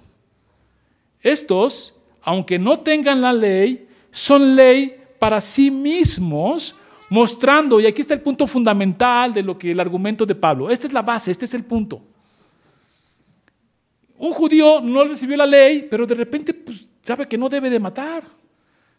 Estos, 1.22 1.94
aunque 2.22 2.58
no 2.58 2.80
tengan 2.80 3.22
la 3.22 3.34
ley, 3.34 3.88
son 4.12 4.56
ley 4.56 4.96
para 5.20 5.42
sí 5.42 5.70
mismos 5.70 6.76
mostrando, 7.10 7.80
y 7.80 7.86
aquí 7.86 8.02
está 8.02 8.14
el 8.14 8.22
punto 8.22 8.48
fundamental 8.48 9.34
de 9.34 9.44
lo 9.44 9.58
que 9.58 9.72
el 9.72 9.80
argumento 9.80 10.26
de 10.26 10.36
Pablo, 10.36 10.70
esta 10.70 10.88
es 10.88 10.94
la 10.94 11.02
base, 11.02 11.32
este 11.32 11.46
es 11.46 11.54
el 11.54 11.64
punto. 11.64 12.02
Un 14.18 14.34
judío 14.34 14.82
no 14.82 15.04
recibió 15.04 15.36
la 15.38 15.46
ley, 15.46 15.88
pero 15.90 16.06
de 16.06 16.16
repente 16.16 16.54
pues, 16.54 16.86
sabe 17.02 17.28
que 17.28 17.38
no 17.38 17.50
debe 17.50 17.70
de 17.70 17.80
matar, 17.80 18.24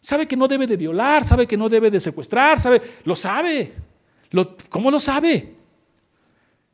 sabe 0.00 0.26
que 0.28 0.36
no 0.36 0.46
debe 0.46 0.66
de 0.66 0.76
violar, 0.76 1.26
sabe 1.26 1.46
que 1.46 1.56
no 1.56 1.68
debe 1.68 1.90
de 1.90 2.00
secuestrar, 2.00 2.60
sabe, 2.60 2.80
lo 3.04 3.16
sabe. 3.16 3.72
¿Cómo 4.68 4.90
lo 4.90 5.00
sabe? 5.00 5.54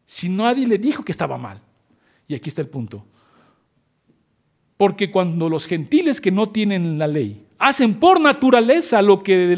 Si 0.05 0.29
nadie 0.29 0.66
le 0.66 0.79
dijo 0.79 1.05
que 1.05 1.12
estaba 1.12 1.38
mal. 1.38 1.61
Y 2.27 2.35
aquí 2.35 2.49
está 2.49 2.61
el 2.61 2.68
punto. 2.68 3.05
Porque 4.77 5.11
cuando 5.11 5.49
los 5.49 5.66
gentiles 5.66 6.21
que 6.21 6.33
no 6.33 6.49
tienen 6.49 6.99
la 6.99 7.07
ley 7.07 7.47
hacen 7.59 7.95
por 7.95 8.21
naturaleza 8.21 9.01
lo 9.01 9.23
que, 9.23 9.57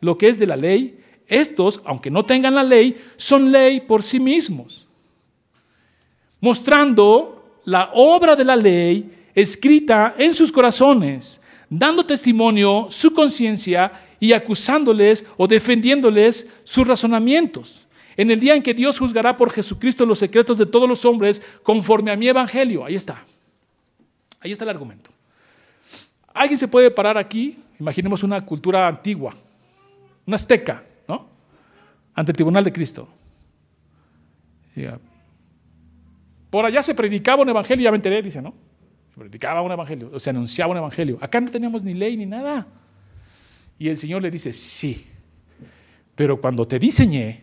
lo 0.00 0.16
que 0.16 0.28
es 0.28 0.38
de 0.38 0.46
la 0.46 0.56
ley, 0.56 1.03
estos, 1.26 1.80
aunque 1.84 2.10
no 2.10 2.24
tengan 2.24 2.54
la 2.54 2.62
ley, 2.62 2.96
son 3.16 3.50
ley 3.50 3.80
por 3.80 4.02
sí 4.02 4.20
mismos, 4.20 4.86
mostrando 6.40 7.60
la 7.64 7.90
obra 7.94 8.36
de 8.36 8.44
la 8.44 8.56
ley 8.56 9.10
escrita 9.34 10.14
en 10.18 10.34
sus 10.34 10.52
corazones, 10.52 11.42
dando 11.68 12.04
testimonio 12.04 12.86
su 12.90 13.12
conciencia 13.12 14.06
y 14.20 14.32
acusándoles 14.32 15.26
o 15.36 15.46
defendiéndoles 15.46 16.50
sus 16.62 16.86
razonamientos. 16.86 17.86
En 18.16 18.30
el 18.30 18.38
día 18.38 18.54
en 18.54 18.62
que 18.62 18.74
Dios 18.74 18.98
juzgará 18.98 19.36
por 19.36 19.50
Jesucristo 19.50 20.06
los 20.06 20.20
secretos 20.20 20.58
de 20.58 20.66
todos 20.66 20.88
los 20.88 21.04
hombres 21.04 21.42
conforme 21.62 22.12
a 22.12 22.16
mi 22.16 22.28
evangelio. 22.28 22.84
Ahí 22.84 22.94
está. 22.94 23.24
Ahí 24.40 24.52
está 24.52 24.64
el 24.64 24.70
argumento. 24.70 25.10
Alguien 26.32 26.58
se 26.58 26.68
puede 26.68 26.90
parar 26.90 27.18
aquí, 27.18 27.56
imaginemos 27.78 28.22
una 28.22 28.44
cultura 28.44 28.86
antigua, 28.86 29.34
una 30.26 30.36
azteca, 30.36 30.84
ante 32.14 32.32
el 32.32 32.36
tribunal 32.36 32.64
de 32.64 32.72
Cristo. 32.72 33.08
Por 36.50 36.64
allá 36.64 36.82
se 36.82 36.94
predicaba 36.94 37.42
un 37.42 37.48
evangelio, 37.48 37.84
ya 37.84 37.90
me 37.90 37.96
enteré, 37.96 38.22
dice, 38.22 38.40
¿no? 38.40 38.54
Se 39.10 39.20
predicaba 39.20 39.62
un 39.62 39.72
evangelio, 39.72 40.10
o 40.12 40.20
se 40.20 40.30
anunciaba 40.30 40.72
un 40.72 40.78
evangelio. 40.78 41.18
Acá 41.20 41.40
no 41.40 41.50
teníamos 41.50 41.82
ni 41.82 41.94
ley 41.94 42.16
ni 42.16 42.26
nada. 42.26 42.66
Y 43.78 43.88
el 43.88 43.98
Señor 43.98 44.22
le 44.22 44.30
dice, 44.30 44.52
sí, 44.52 45.06
pero 46.14 46.40
cuando 46.40 46.66
te 46.66 46.78
diseñé, 46.78 47.42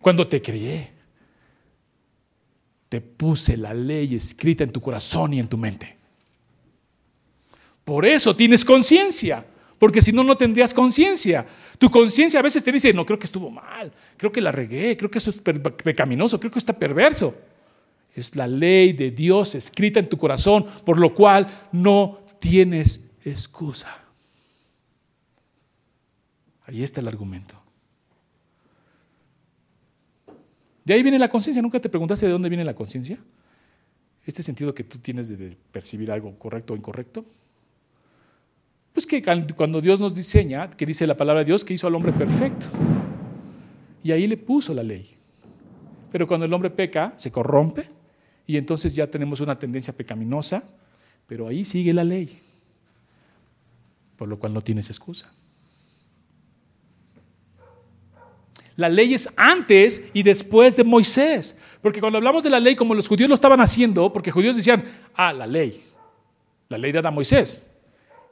cuando 0.00 0.26
te 0.26 0.40
crié, 0.40 0.92
te 2.88 3.00
puse 3.00 3.56
la 3.56 3.74
ley 3.74 4.14
escrita 4.14 4.64
en 4.64 4.70
tu 4.70 4.80
corazón 4.80 5.34
y 5.34 5.40
en 5.40 5.48
tu 5.48 5.58
mente. 5.58 5.96
Por 7.84 8.06
eso 8.06 8.34
tienes 8.34 8.64
conciencia, 8.64 9.44
porque 9.78 10.02
si 10.02 10.12
no, 10.12 10.24
no 10.24 10.36
tendrías 10.36 10.72
conciencia. 10.72 11.46
Tu 11.78 11.90
conciencia 11.90 12.40
a 12.40 12.42
veces 12.42 12.62
te 12.62 12.72
dice, 12.72 12.92
no, 12.92 13.04
creo 13.04 13.18
que 13.18 13.26
estuvo 13.26 13.50
mal, 13.50 13.92
creo 14.16 14.30
que 14.30 14.40
la 14.40 14.52
regué, 14.52 14.96
creo 14.96 15.10
que 15.10 15.18
eso 15.18 15.30
es 15.30 15.40
pecaminoso, 15.40 16.38
creo 16.38 16.52
que 16.52 16.58
está 16.58 16.72
perverso. 16.72 17.34
Es 18.14 18.36
la 18.36 18.46
ley 18.46 18.92
de 18.92 19.10
Dios 19.10 19.54
escrita 19.54 19.98
en 19.98 20.08
tu 20.08 20.16
corazón, 20.16 20.66
por 20.84 20.98
lo 20.98 21.14
cual 21.14 21.68
no 21.72 22.20
tienes 22.38 23.04
excusa. 23.24 24.04
Ahí 26.66 26.82
está 26.82 27.00
el 27.00 27.08
argumento. 27.08 27.60
De 30.84 30.94
ahí 30.94 31.02
viene 31.02 31.18
la 31.18 31.28
conciencia. 31.28 31.62
¿Nunca 31.62 31.80
te 31.80 31.88
preguntaste 31.88 32.26
de 32.26 32.32
dónde 32.32 32.48
viene 32.48 32.64
la 32.64 32.74
conciencia? 32.74 33.18
Este 34.24 34.42
sentido 34.42 34.74
que 34.74 34.84
tú 34.84 34.98
tienes 34.98 35.28
de 35.28 35.56
percibir 35.72 36.10
algo 36.10 36.38
correcto 36.38 36.74
o 36.74 36.76
incorrecto. 36.76 37.24
Pues 38.94 39.06
que 39.06 39.20
cuando 39.56 39.80
Dios 39.80 40.00
nos 40.00 40.14
diseña, 40.14 40.70
que 40.70 40.86
dice 40.86 41.04
la 41.04 41.16
palabra 41.16 41.40
de 41.40 41.46
Dios, 41.46 41.64
que 41.64 41.74
hizo 41.74 41.88
al 41.88 41.96
hombre 41.96 42.12
perfecto. 42.12 42.68
Y 44.04 44.12
ahí 44.12 44.28
le 44.28 44.36
puso 44.36 44.72
la 44.72 44.84
ley. 44.84 45.10
Pero 46.12 46.28
cuando 46.28 46.46
el 46.46 46.52
hombre 46.52 46.70
peca, 46.70 47.12
se 47.16 47.32
corrompe 47.32 47.88
y 48.46 48.56
entonces 48.56 48.94
ya 48.94 49.08
tenemos 49.08 49.40
una 49.40 49.58
tendencia 49.58 49.92
pecaminosa, 49.92 50.62
pero 51.26 51.48
ahí 51.48 51.64
sigue 51.64 51.92
la 51.92 52.04
ley. 52.04 52.40
Por 54.16 54.28
lo 54.28 54.38
cual 54.38 54.54
no 54.54 54.60
tienes 54.60 54.88
excusa. 54.90 55.32
La 58.76 58.88
ley 58.88 59.12
es 59.12 59.28
antes 59.36 60.08
y 60.12 60.22
después 60.22 60.76
de 60.76 60.84
Moisés. 60.84 61.58
Porque 61.82 61.98
cuando 61.98 62.18
hablamos 62.18 62.44
de 62.44 62.50
la 62.50 62.60
ley, 62.60 62.76
como 62.76 62.94
los 62.94 63.08
judíos 63.08 63.28
lo 63.28 63.34
estaban 63.34 63.60
haciendo, 63.60 64.12
porque 64.12 64.30
judíos 64.30 64.54
decían, 64.54 64.84
ah, 65.14 65.32
la 65.32 65.48
ley, 65.48 65.82
la 66.68 66.78
ley 66.78 66.92
de 66.92 67.00
Adán 67.00 67.14
Moisés. 67.14 67.66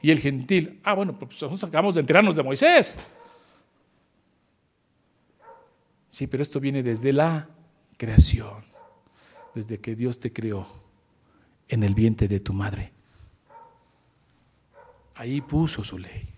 Y 0.03 0.11
el 0.11 0.19
gentil, 0.19 0.81
ah, 0.83 0.95
bueno, 0.95 1.17
pues 1.17 1.31
nosotros 1.31 1.63
acabamos 1.63 1.95
de 1.95 2.01
enterarnos 2.01 2.35
de 2.35 2.43
Moisés. 2.43 2.99
Sí, 6.09 6.27
pero 6.27 6.43
esto 6.43 6.59
viene 6.59 6.83
desde 6.83 7.13
la 7.13 7.49
creación, 7.97 8.65
desde 9.55 9.79
que 9.79 9.95
Dios 9.95 10.19
te 10.19 10.33
creó 10.33 10.67
en 11.69 11.85
el 11.85 11.95
vientre 11.95 12.27
de 12.27 12.41
tu 12.41 12.53
madre. 12.53 12.93
Ahí 15.15 15.41
puso 15.41 15.85
su 15.85 15.99
ley. 15.99 16.29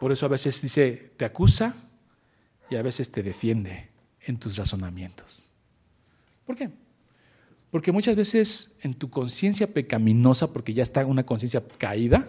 Por 0.00 0.10
eso 0.10 0.26
a 0.26 0.28
veces 0.28 0.60
dice, 0.60 1.12
te 1.16 1.24
acusa 1.24 1.74
y 2.68 2.74
a 2.74 2.82
veces 2.82 3.12
te 3.12 3.22
defiende 3.22 3.90
en 4.22 4.38
tus 4.38 4.56
razonamientos. 4.56 5.48
¿Por 6.44 6.56
qué? 6.56 6.70
Porque 7.72 7.90
muchas 7.90 8.14
veces 8.14 8.76
en 8.82 8.92
tu 8.92 9.08
conciencia 9.08 9.66
pecaminosa, 9.66 10.52
porque 10.52 10.74
ya 10.74 10.82
está 10.82 11.06
una 11.06 11.24
conciencia 11.24 11.64
caída, 11.78 12.28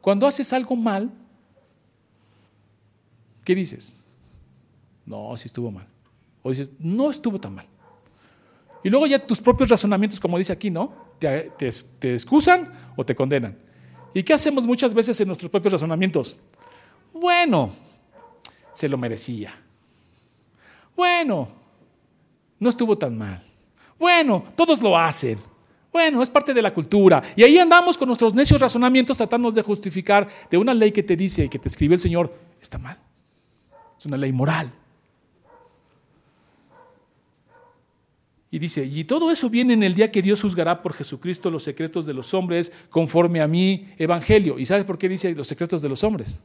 cuando 0.00 0.28
haces 0.28 0.52
algo 0.52 0.76
mal, 0.76 1.10
¿qué 3.44 3.56
dices? 3.56 4.00
No, 5.04 5.36
sí 5.36 5.48
estuvo 5.48 5.72
mal. 5.72 5.88
O 6.44 6.50
dices, 6.50 6.70
no 6.78 7.10
estuvo 7.10 7.40
tan 7.40 7.56
mal. 7.56 7.66
Y 8.84 8.90
luego 8.90 9.08
ya 9.08 9.26
tus 9.26 9.40
propios 9.40 9.68
razonamientos, 9.68 10.20
como 10.20 10.38
dice 10.38 10.52
aquí, 10.52 10.70
¿no? 10.70 10.94
Te, 11.18 11.50
te, 11.98 12.14
excusan 12.14 12.72
o 12.94 13.04
te 13.04 13.16
condenan. 13.16 13.58
¿Y 14.14 14.22
qué 14.22 14.34
hacemos 14.34 14.68
muchas 14.68 14.94
veces 14.94 15.20
en 15.20 15.26
nuestros 15.26 15.50
propios 15.50 15.72
razonamientos? 15.72 16.38
Bueno, 17.12 17.72
se 18.72 18.88
lo 18.88 18.96
merecía. 18.96 19.52
Bueno, 20.94 21.48
no 22.60 22.68
estuvo 22.68 22.96
tan 22.96 23.18
mal. 23.18 23.51
Bueno, 24.02 24.46
todos 24.56 24.82
lo 24.82 24.98
hacen. 24.98 25.38
Bueno, 25.92 26.24
es 26.24 26.28
parte 26.28 26.52
de 26.52 26.60
la 26.60 26.74
cultura. 26.74 27.22
Y 27.36 27.44
ahí 27.44 27.56
andamos 27.56 27.96
con 27.96 28.08
nuestros 28.08 28.34
necios 28.34 28.60
razonamientos 28.60 29.16
tratando 29.16 29.52
de 29.52 29.62
justificar 29.62 30.26
de 30.50 30.58
una 30.58 30.74
ley 30.74 30.90
que 30.90 31.04
te 31.04 31.14
dice 31.14 31.44
y 31.44 31.48
que 31.48 31.60
te 31.60 31.68
escribió 31.68 31.94
el 31.94 32.00
Señor, 32.00 32.34
está 32.60 32.78
mal. 32.78 32.98
Es 33.96 34.04
una 34.04 34.16
ley 34.16 34.32
moral. 34.32 34.72
Y 38.50 38.58
dice, 38.58 38.84
y 38.84 39.04
todo 39.04 39.30
eso 39.30 39.48
viene 39.48 39.74
en 39.74 39.84
el 39.84 39.94
día 39.94 40.10
que 40.10 40.20
Dios 40.20 40.42
juzgará 40.42 40.82
por 40.82 40.94
Jesucristo 40.94 41.48
los 41.48 41.62
secretos 41.62 42.04
de 42.04 42.12
los 42.12 42.34
hombres 42.34 42.72
conforme 42.90 43.40
a 43.40 43.46
mi 43.46 43.86
evangelio. 43.98 44.58
¿Y 44.58 44.66
sabes 44.66 44.84
por 44.84 44.98
qué 44.98 45.08
dice 45.08 45.32
los 45.36 45.46
secretos 45.46 45.80
de 45.80 45.88
los 45.88 46.02
hombres? 46.02 46.40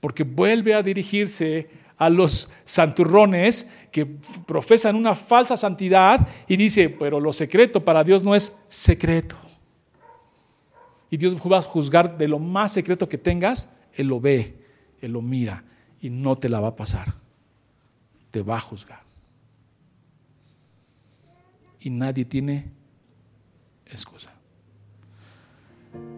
Porque 0.00 0.24
vuelve 0.24 0.72
a 0.72 0.82
dirigirse 0.82 1.81
a 2.04 2.10
los 2.10 2.52
santurrones 2.64 3.70
que 3.90 4.06
profesan 4.06 4.96
una 4.96 5.14
falsa 5.14 5.56
santidad 5.56 6.26
y 6.48 6.56
dice, 6.56 6.88
pero 6.88 7.20
lo 7.20 7.32
secreto 7.32 7.84
para 7.84 8.04
Dios 8.04 8.24
no 8.24 8.34
es 8.34 8.56
secreto. 8.68 9.36
Y 11.10 11.16
Dios 11.16 11.36
va 11.36 11.58
a 11.58 11.62
juzgar 11.62 12.16
de 12.16 12.28
lo 12.28 12.38
más 12.38 12.72
secreto 12.72 13.08
que 13.08 13.18
tengas, 13.18 13.72
Él 13.92 14.08
lo 14.08 14.20
ve, 14.20 14.56
Él 15.00 15.12
lo 15.12 15.20
mira 15.20 15.64
y 16.00 16.08
no 16.10 16.36
te 16.36 16.48
la 16.48 16.60
va 16.60 16.68
a 16.68 16.76
pasar. 16.76 17.14
Te 18.30 18.42
va 18.42 18.56
a 18.56 18.60
juzgar 18.60 19.02
y 21.82 21.90
nadie 21.90 22.24
tiene 22.24 22.70
excusa. 23.86 24.32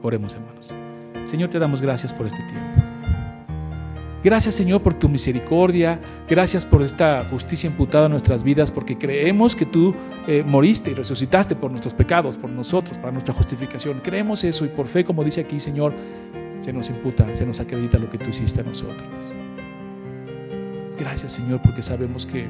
Oremos 0.03 0.35
hermanos. 0.35 0.73
Señor, 1.25 1.49
te 1.49 1.59
damos 1.59 1.81
gracias 1.81 2.13
por 2.13 2.27
este 2.27 2.43
tiempo. 2.45 2.84
Gracias 4.25 4.55
Señor 4.55 4.83
por 4.83 4.95
tu 4.95 5.07
misericordia, 5.11 6.01
gracias 6.27 6.65
por 6.65 6.81
esta 6.81 7.27
justicia 7.29 7.69
imputada 7.69 8.07
en 8.07 8.13
nuestras 8.13 8.43
vidas, 8.43 8.71
porque 8.71 8.97
creemos 8.97 9.55
que 9.55 9.67
tú 9.67 9.95
eh, 10.27 10.43
moriste 10.43 10.93
y 10.93 10.95
resucitaste 10.95 11.55
por 11.55 11.71
nuestros 11.71 11.93
pecados, 11.93 12.39
por 12.39 12.49
nosotros, 12.49 12.97
para 12.97 13.13
nuestra 13.13 13.35
justificación. 13.35 14.01
Creemos 14.03 14.43
eso 14.43 14.65
y 14.65 14.69
por 14.69 14.87
fe, 14.87 15.05
como 15.05 15.23
dice 15.23 15.43
aquí 15.43 15.61
Señor, 15.61 15.93
se 16.59 16.73
nos 16.73 16.89
imputa, 16.89 17.35
se 17.35 17.45
nos 17.45 17.61
acredita 17.61 17.99
lo 17.99 18.09
que 18.09 18.17
tú 18.17 18.31
hiciste 18.31 18.63
a 18.63 18.65
nosotros. 18.65 19.07
Gracias 20.99 21.33
Señor, 21.33 21.61
porque 21.61 21.83
sabemos 21.83 22.25
que 22.25 22.49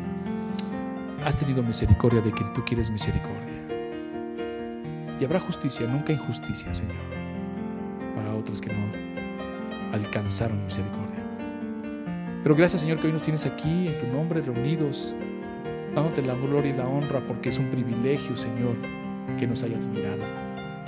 has 1.25 1.37
tenido 1.37 1.61
misericordia 1.61 2.21
de 2.21 2.31
quien 2.31 2.53
tú 2.53 2.65
quieres 2.65 2.89
misericordia. 2.89 3.53
Y 5.21 5.25
habrá 5.25 5.41
justicia, 5.41 5.89
nunca 5.89 6.13
injusticia, 6.13 6.73
Señor, 6.73 6.95
para 8.15 8.33
otros 8.33 8.61
que 8.61 8.73
no 8.73 9.93
alcanzaron 9.93 10.65
misericordia. 10.65 11.14
Pero 12.45 12.55
gracias, 12.55 12.83
Señor, 12.83 13.01
que 13.01 13.09
hoy 13.09 13.13
nos 13.13 13.23
tienes 13.23 13.45
aquí 13.47 13.89
en 13.89 13.99
tu 13.99 14.07
nombre 14.07 14.41
reunidos, 14.41 15.17
dándote 15.93 16.23
la 16.23 16.35
gloria 16.35 16.73
y 16.73 16.77
la 16.77 16.87
honra, 16.87 17.27
porque 17.27 17.49
es 17.49 17.59
un 17.59 17.71
privilegio, 17.71 18.37
Señor, 18.37 18.77
que 19.37 19.49
nos 19.49 19.65
hayas 19.65 19.89
mirado, 19.89 20.23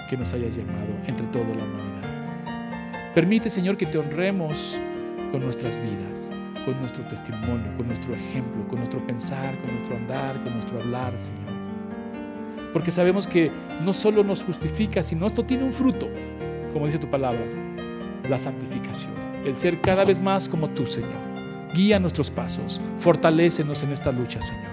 que 0.08 0.16
nos 0.16 0.32
hayas 0.32 0.54
llamado 0.54 0.94
entre 1.06 1.26
toda 1.26 1.46
la 1.46 1.64
humanidad. 1.64 3.12
Permite, 3.12 3.50
Señor, 3.50 3.76
que 3.76 3.86
te 3.86 3.98
honremos 3.98 4.78
con 5.32 5.42
nuestras 5.42 5.82
vidas 5.82 6.32
con 6.66 6.78
nuestro 6.80 7.04
testimonio, 7.04 7.76
con 7.76 7.86
nuestro 7.86 8.12
ejemplo, 8.12 8.66
con 8.66 8.78
nuestro 8.78 8.98
pensar, 9.06 9.56
con 9.60 9.70
nuestro 9.70 9.96
andar, 9.96 10.42
con 10.42 10.52
nuestro 10.52 10.80
hablar, 10.80 11.16
Señor. 11.16 11.54
Porque 12.72 12.90
sabemos 12.90 13.28
que 13.28 13.52
no 13.82 13.92
solo 13.92 14.24
nos 14.24 14.42
justifica, 14.42 15.00
sino 15.04 15.28
esto 15.28 15.44
tiene 15.44 15.62
un 15.62 15.72
fruto, 15.72 16.08
como 16.72 16.86
dice 16.86 16.98
tu 16.98 17.08
palabra, 17.08 17.44
la 18.28 18.38
santificación, 18.38 19.12
el 19.44 19.54
ser 19.54 19.80
cada 19.80 20.04
vez 20.04 20.20
más 20.20 20.48
como 20.48 20.68
tú, 20.70 20.86
Señor. 20.86 21.35
Guía 21.76 21.98
nuestros 21.98 22.30
pasos, 22.30 22.80
fortalécenos 22.96 23.82
en 23.82 23.92
esta 23.92 24.10
lucha, 24.10 24.40
Señor. 24.40 24.72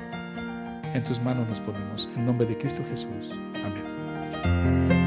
En 0.93 1.03
tus 1.03 1.19
manos 1.19 1.45
nos 1.49 1.59
ponemos, 1.59 2.07
en 2.15 2.25
nombre 2.25 2.47
de 2.47 2.57
Cristo 2.57 2.81
Jesús. 2.89 3.35
Amén. 3.55 5.02